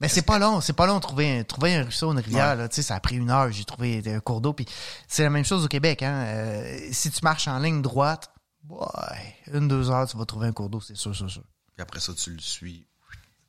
[0.05, 2.51] Mais c'est pas long, c'est pas long de trouver un, trouver un ruisseau, une rivière.
[2.51, 2.57] Ouais.
[2.57, 4.53] Là, tu sais, ça a pris une heure, j'ai trouvé un cours d'eau.
[4.53, 4.67] Puis
[5.09, 6.03] c'est la même chose au Québec.
[6.03, 6.25] Hein.
[6.27, 8.31] Euh, si tu marches en ligne droite,
[8.69, 11.43] ouais, une, deux heures, tu vas trouver un cours d'eau, c'est sûr, c'est sûr.
[11.75, 12.87] puis après ça, tu le suis.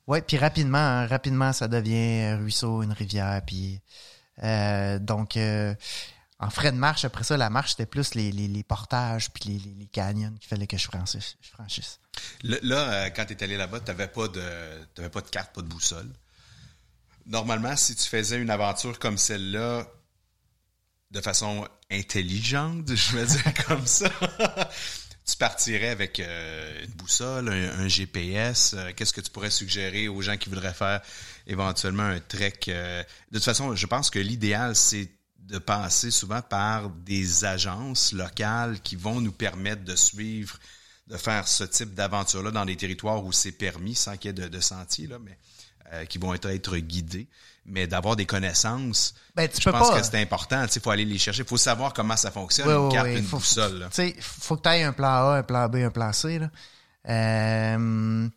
[0.06, 3.42] Ouais, puis rapidement, hein, rapidement, ça devient un ruisseau, une rivière.
[3.46, 3.82] Puis
[4.42, 5.74] euh, donc, euh,
[6.38, 9.50] en frais de marche, après ça, la marche, c'était plus les, les, les portages puis
[9.50, 11.36] les, les, canyons qu'il fallait que je franchisse.
[11.42, 12.00] Je franchisse.
[12.44, 15.60] Là, quand tu es allé là-bas, tu n'avais pas, de t'avais pas de carte, pas
[15.60, 16.10] de boussole?
[17.26, 19.86] Normalement, si tu faisais une aventure comme celle-là,
[21.10, 24.10] de façon intelligente, je vais dire comme ça,
[25.26, 28.74] tu partirais avec euh, une boussole, un, GPS.
[28.76, 31.00] euh, Qu'est-ce que tu pourrais suggérer aux gens qui voudraient faire
[31.48, 32.54] éventuellement un trek?
[32.68, 33.02] euh,
[33.32, 38.80] de toute façon, je pense que l'idéal, c'est de passer souvent par des agences locales
[38.82, 40.58] qui vont nous permettre de suivre,
[41.06, 44.32] de faire ce type d'aventure-là dans des territoires où c'est permis, sans qu'il y ait
[44.32, 45.38] de, de sentiers, là, mais
[45.92, 47.26] euh, qui vont être, être guidés.
[47.68, 50.64] Mais d'avoir des connaissances, Ben, tu je peux pense pas- que c'est important.
[50.72, 51.42] Il faut aller les chercher.
[51.42, 53.18] Il faut savoir comment ça fonctionne, une carte, ouais.
[53.18, 53.88] une Faut- boussole.
[53.90, 56.38] sais, faut que tu aies un plan A, un plan B, un plan C.
[56.38, 56.48] Là.
[57.08, 58.28] Euh,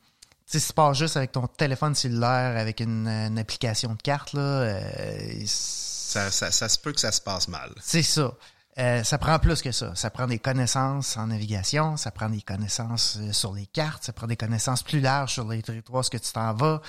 [0.45, 4.41] si tu pars juste avec ton téléphone cellulaire, avec une, une application de carte, là,
[4.41, 7.72] euh, Ça, ça, ça se peut que ça se passe mal.
[7.82, 8.32] c'est ça.
[8.80, 9.93] Euh, ça prend plus que ça.
[9.93, 14.26] Ça prend des connaissances en navigation, ça prend des connaissances sur les cartes, ça prend
[14.26, 16.82] des connaissances plus larges sur les territoires, ce que tu t'en vas,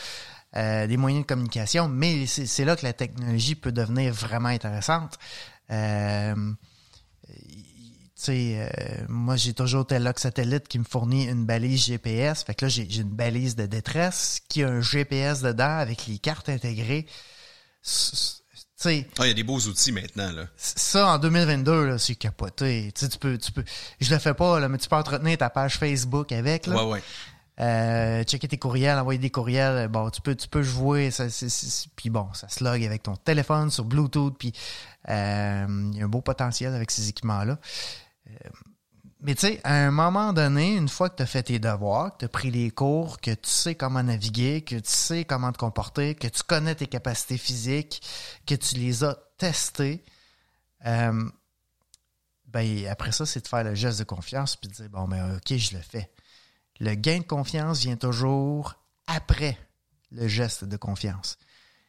[0.56, 5.18] euh, des moyens de communication, mais c'est là que la technologie peut devenir vraiment intéressante.
[5.70, 6.34] Euh,
[7.24, 12.42] tu sais, euh, moi, j'ai toujours Telloc Satellite qui me fournit une balise GPS.
[12.42, 16.18] Fait que là, j'ai une balise de détresse qui a un GPS dedans avec les
[16.18, 17.06] cartes intégrées.
[18.84, 20.32] Ah, il y a des beaux outils maintenant.
[20.32, 20.46] Là.
[20.56, 22.92] ça, en 2022, là, c'est capoté.
[22.92, 23.64] Tu peux, tu peux,
[24.00, 26.76] je le fais pas, là, mais tu peux entretenir ta page Facebook avec, là.
[26.76, 27.02] Ouais, ouais.
[27.60, 29.88] Euh, checker tes courriels, envoyer des courriels.
[29.88, 31.10] Bon, tu peux, tu peux jouer.
[31.10, 31.26] Ça,
[31.96, 34.36] puis bon, ça se log avec ton téléphone sur Bluetooth.
[34.38, 34.52] Puis
[35.08, 37.58] euh, il y a un beau potentiel avec ces équipements-là.
[38.28, 38.48] Euh,
[39.22, 42.12] mais tu sais, à un moment donné, une fois que tu as fait tes devoirs,
[42.12, 45.52] que tu as pris les cours, que tu sais comment naviguer, que tu sais comment
[45.52, 48.00] te comporter, que tu connais tes capacités physiques,
[48.46, 50.02] que tu les as testées,
[50.86, 51.28] euh,
[52.46, 55.36] ben, après ça, c'est de faire le geste de confiance puis de dire bon, ben,
[55.36, 56.10] OK, je le fais.
[56.80, 58.74] Le gain de confiance vient toujours
[59.06, 59.58] après
[60.10, 61.38] le geste de confiance.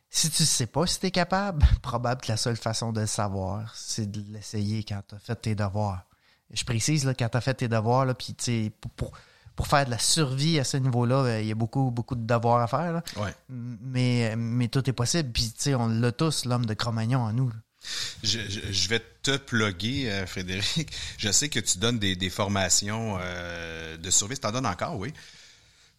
[0.09, 3.01] Si tu ne sais pas si tu es capable, probable que la seule façon de
[3.01, 6.05] le savoir, c'est de l'essayer quand tu as fait tes devoirs.
[6.51, 8.35] Je précise, là, quand tu as fait tes devoirs, là, puis
[8.81, 9.11] pour, pour,
[9.55, 12.25] pour, faire de la survie à ce niveau-là, euh, il y a beaucoup, beaucoup de
[12.25, 12.91] devoirs à faire.
[12.91, 13.03] Là.
[13.15, 13.33] Ouais.
[13.47, 15.31] Mais, mais tout est possible.
[15.31, 17.51] Puis on l'a tous, l'homme de Cro-Magnon en nous.
[18.23, 20.91] Je, vais te plugger, euh, Frédéric.
[21.17, 24.37] Je sais que tu donnes des, formations euh, de survie.
[24.37, 25.13] Tu en donnes encore, oui.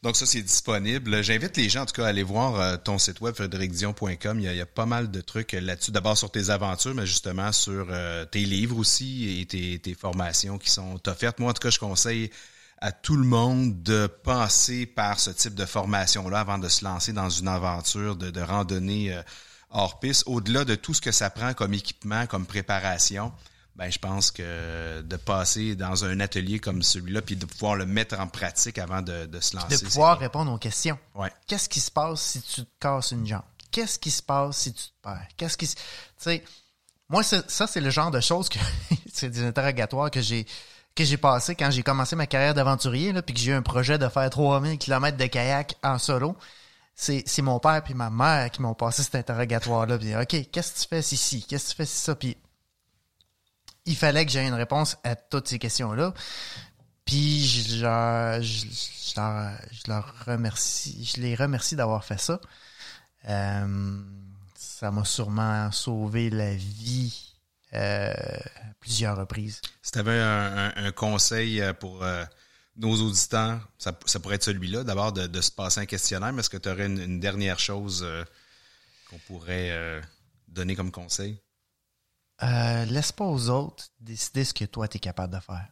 [0.03, 1.23] Donc ça, c'est disponible.
[1.23, 4.41] J'invite les gens, en tout cas, à aller voir euh, ton site web, frédéricdion.com.
[4.41, 5.93] Il, y a pas mal de trucs là-dessus.
[5.93, 7.89] D'abord sur tes aventures, mais justement sur
[8.31, 9.47] tes livres aussi et
[9.81, 11.39] tes, formations qui sont offertes.
[11.39, 12.31] Moi, en tout cas, je conseille
[12.79, 17.13] à tout le monde de passer par ce type de formation-là avant de se lancer
[17.13, 19.17] dans une aventure de, randonnée
[19.73, 20.25] hors piste.
[20.27, 23.33] Au-delà de tout ce que ça prend comme équipement, comme préparation,
[23.77, 27.87] ben, je pense que de passer dans un atelier comme celui-là, puis de pouvoir le
[27.87, 29.79] mettre en pratique avant de, de se lancer.
[29.79, 30.99] De pouvoir répondre aux questions.
[31.15, 31.33] Ouais.
[31.47, 33.43] Qu'est-ce qui se passe si tu te casses une jambe?
[33.71, 35.27] Qu'est-ce qui se passe si tu te perds?
[35.39, 35.77] Qu'est-ce qui Tu
[36.19, 36.45] sais,
[37.09, 38.59] moi, ça, c'est le genre de choses que.
[39.13, 40.47] c'est des interrogatoires que j'ai
[40.95, 43.97] que j'ai passé quand j'ai commencé ma carrière d'aventurier, puis que j'ai eu un projet
[43.97, 46.37] de faire 3000 km de kayak en solo.
[46.95, 49.99] C'est, c'est mon père puis ma mère qui m'ont passé cet interrogatoire-là.
[49.99, 52.15] Puis, OK, qu'est-ce que tu fais si Qu'est-ce que tu fais si ça?
[52.15, 52.37] Puis
[53.87, 56.15] il fallait que j'aie une réponse à toutes ces questions-là.
[57.05, 62.41] Puis je, je, leur, je, leur, remercie, je les remercie d'avoir fait ça.
[63.29, 64.01] Euh,
[64.55, 67.35] ça m'a sûrement sauvé la vie
[67.75, 69.61] euh, à plusieurs reprises.
[69.83, 72.25] Si tu avais un, conseil pour euh,
[72.77, 76.57] nos auditeurs, ça, pourrait être celui-là, d'abord de, se passer un questionnaire, mais est-ce que
[76.57, 78.25] tu aurais une, une, dernière chose euh,
[79.11, 80.01] qu'on pourrait euh,
[80.49, 81.41] donner comme conseil?
[82.43, 85.69] Euh, laisse pas aux autres décider ce que toi, tu es capable de faire.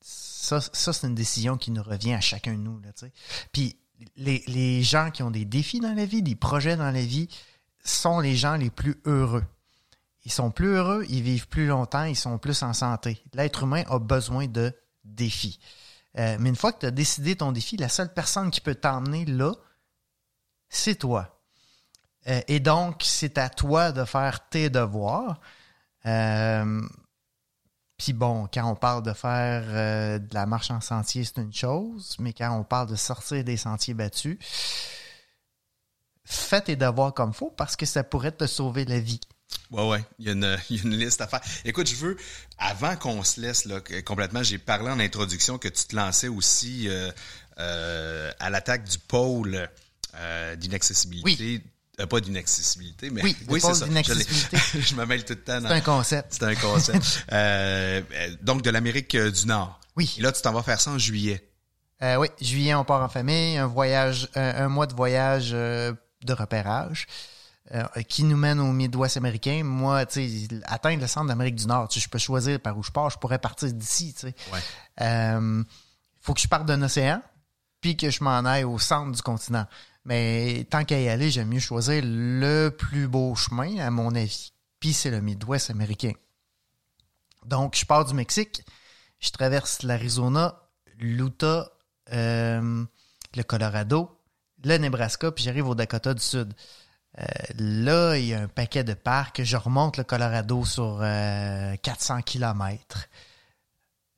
[0.00, 2.80] Ça, ça c'est une décision qui nous revient à chacun de nous.
[2.80, 2.90] Là,
[3.52, 3.76] Puis
[4.16, 7.28] les, les gens qui ont des défis dans la vie, des projets dans la vie,
[7.84, 9.44] sont les gens les plus heureux.
[10.24, 13.20] Ils sont plus heureux, ils vivent plus longtemps, ils sont plus en santé.
[13.34, 14.72] L'être humain a besoin de
[15.04, 15.58] défis.
[16.18, 18.74] Euh, mais une fois que tu as décidé ton défi, la seule personne qui peut
[18.74, 19.52] t'emmener là,
[20.68, 21.40] c'est toi.
[22.28, 25.40] Euh, et donc, c'est à toi de faire tes devoirs.
[26.06, 26.80] Euh,
[27.96, 32.16] Puis bon, quand on parle de faire de la marche en sentier, c'est une chose,
[32.18, 34.38] mais quand on parle de sortir des sentiers battus,
[36.24, 39.20] fais tes devoirs comme faut parce que ça pourrait te sauver la vie.
[39.72, 41.40] Ouais, ouais, il y, a une, il y a une liste à faire.
[41.64, 42.16] Écoute, je veux,
[42.58, 46.88] avant qu'on se laisse là, complètement, j'ai parlé en introduction que tu te lançais aussi
[46.88, 47.10] euh,
[47.58, 49.68] euh, à l'attaque du pôle
[50.14, 51.44] euh, d'inaccessibilité.
[51.44, 51.62] Oui.
[52.08, 53.86] Pas d'inaccessibilité, mais oui, oui c'est ça.
[53.86, 55.60] Je, je me mêle tout le temps.
[55.60, 56.34] C'est un concept.
[56.34, 57.24] C'est un concept.
[58.42, 59.78] donc de l'Amérique du Nord.
[59.94, 60.12] Oui.
[60.18, 61.48] Et là, tu t'en vas faire ça en juillet.
[62.00, 65.96] Oui, juillet, on part en famille, un voyage, un, un mois de voyage de
[66.32, 67.06] repérage.
[67.70, 69.62] Euh, qui nous mène au Midwest américain.
[69.62, 72.90] Moi, tu sais, atteindre le centre d'Amérique du Nord, je peux choisir par où je
[72.90, 74.34] pars, je pourrais partir d'ici, tu sais.
[74.52, 74.58] Ouais.
[75.00, 75.62] Euh,
[76.20, 77.22] faut que je parte d'un océan,
[77.80, 79.64] puis que je m'en aille au centre du continent.
[80.04, 84.52] Mais tant qu'à y aller, j'aime mieux choisir le plus beau chemin, à mon avis.
[84.80, 86.12] Puis c'est le Midwest américain.
[87.46, 88.64] Donc, je pars du Mexique,
[89.20, 90.60] je traverse l'Arizona,
[90.98, 91.70] l'Utah,
[92.12, 92.84] euh,
[93.36, 94.18] le Colorado,
[94.64, 96.54] le Nebraska, puis j'arrive au Dakota du Sud.
[97.20, 97.24] Euh,
[97.58, 99.42] là, il y a un paquet de parcs.
[99.42, 103.08] Je remonte le Colorado sur euh, 400 km.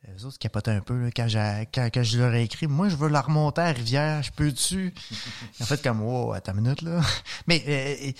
[0.07, 1.27] Les autres capotaient un peu là, quand,
[1.73, 2.67] quand, quand, je leur ai écrit.
[2.67, 4.23] Moi, je veux la remonter à la rivière.
[4.23, 4.95] Je peux-tu?
[5.61, 7.01] en fait, comme, wow, attends une minute, là.
[7.47, 8.13] Mais euh,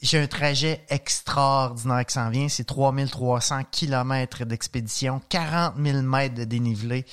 [0.00, 2.48] j'ai un trajet extraordinaire qui s'en vient.
[2.48, 7.04] C'est 3300 km d'expédition, 40 000 mètres de dénivelé.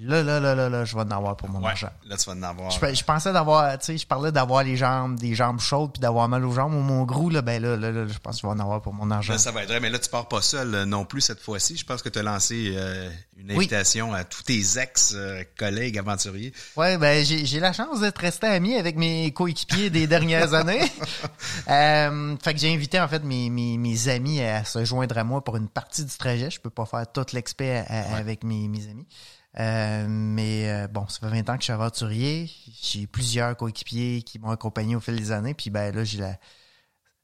[0.00, 1.90] Là, là, là, là, là, je vais en avoir pour mon ouais, argent.
[2.06, 2.70] Là, tu vas en avoir.
[2.70, 6.00] Je, je pensais d'avoir, tu sais, je parlais d'avoir les jambes, des jambes chaudes puis
[6.00, 8.42] d'avoir mal aux jambes ou mon gros, là, ben là, là, là, je pense que
[8.42, 9.32] je vais en avoir pour mon argent.
[9.32, 11.40] Là, ça va être vrai, mais là, tu pars pas seul euh, non plus cette
[11.40, 11.76] fois-ci.
[11.76, 14.18] Je pense que tu as lancé euh, une invitation oui.
[14.18, 16.52] à tous tes ex-collègues euh, aventuriers.
[16.76, 20.92] Ouais, ben, j'ai la chance d'être resté ami avec mes coéquipiers des dernières années.
[21.68, 25.24] Euh, fait que j'ai invité, en fait, mes, mes, mes, amis à se joindre à
[25.24, 26.50] moi pour une partie du trajet.
[26.50, 28.04] Je peux pas faire tout l'expert ouais.
[28.16, 29.06] avec mes, mes amis.
[29.58, 32.50] Euh, mais euh, bon, ça fait 20 ans que je suis aventurier.
[32.82, 35.54] J'ai plusieurs coéquipiers qui m'ont accompagné au fil des années.
[35.54, 36.36] Puis ben là, j'ai la...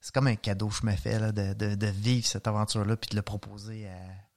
[0.01, 2.97] c'est comme un cadeau que je me fais là, de, de, de vivre cette aventure-là
[2.97, 3.87] puis de le proposer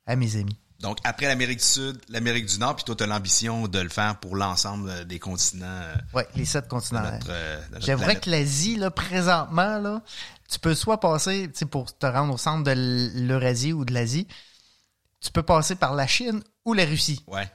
[0.06, 0.60] à, à mes amis.
[0.80, 3.90] Donc, après l'Amérique du Sud, l'Amérique du Nord, puis toi, tu as l'ambition de le
[3.90, 5.66] faire pour l'ensemble des continents.
[5.66, 7.02] euh, Oui, les sept continents.
[7.30, 10.04] euh, J'aimerais que l'Asie, là, présentement, là,
[10.48, 12.74] tu peux soit passer, tu sais, pour te rendre au centre de
[13.26, 14.28] l'Eurasie ou de l'Asie,
[15.20, 17.24] tu peux passer par la Chine ou la Russie.
[17.26, 17.50] Ouais,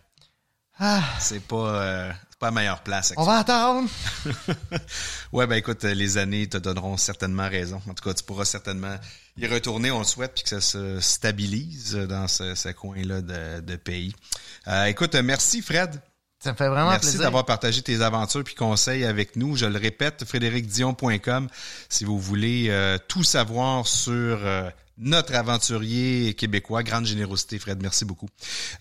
[0.78, 3.12] Ah, c'est pas, euh, pas la meilleure place.
[3.16, 3.88] on va attendre.
[5.32, 7.80] Ouais, ben écoute, euh, les années te donneront certainement raison.
[7.88, 8.96] En tout cas, tu pourras certainement
[9.38, 13.60] y retourner, on le souhaite, puis que ça se stabilise dans ce, ce coin-là de,
[13.60, 14.14] de pays.
[14.68, 16.00] Euh, écoute, euh, merci Fred.
[16.42, 17.20] Ça me fait vraiment Merci plaisir.
[17.22, 19.56] d'avoir partagé tes aventures puis conseils avec nous.
[19.56, 21.48] Je le répète, frédéricdion.com
[21.88, 24.12] si vous voulez euh, tout savoir sur
[24.44, 24.68] euh,
[25.02, 26.82] notre aventurier québécois.
[26.82, 27.80] Grande générosité, Fred.
[27.82, 28.28] Merci beaucoup.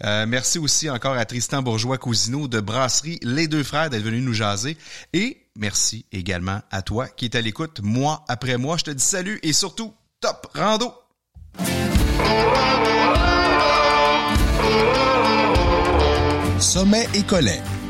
[0.04, 4.34] Euh, merci aussi encore à Tristan Bourgeois-Cousineau de Brasserie Les Deux Frères d'être venu nous
[4.34, 4.78] jaser.
[5.14, 8.78] Et merci également à toi qui est à l'écoute mois après mois.
[8.78, 10.94] Je te dis salut et surtout, top rando!
[16.60, 17.24] Sommet et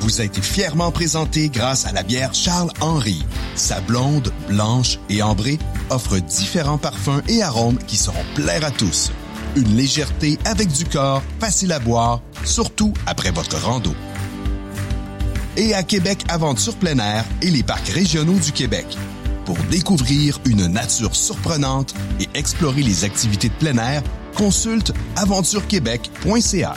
[0.01, 3.23] vous a été fièrement présenté grâce à la bière Charles Henry.
[3.55, 9.11] Sa blonde, blanche et ambrée offre différents parfums et arômes qui sauront plaire à tous.
[9.55, 13.93] Une légèreté avec du corps, facile à boire, surtout après votre rando.
[15.55, 18.85] Et à Québec Aventure plein air et les parcs régionaux du Québec.
[19.45, 24.01] Pour découvrir une nature surprenante et explorer les activités de plein air,
[24.35, 26.75] consulte aventurequebec.ca.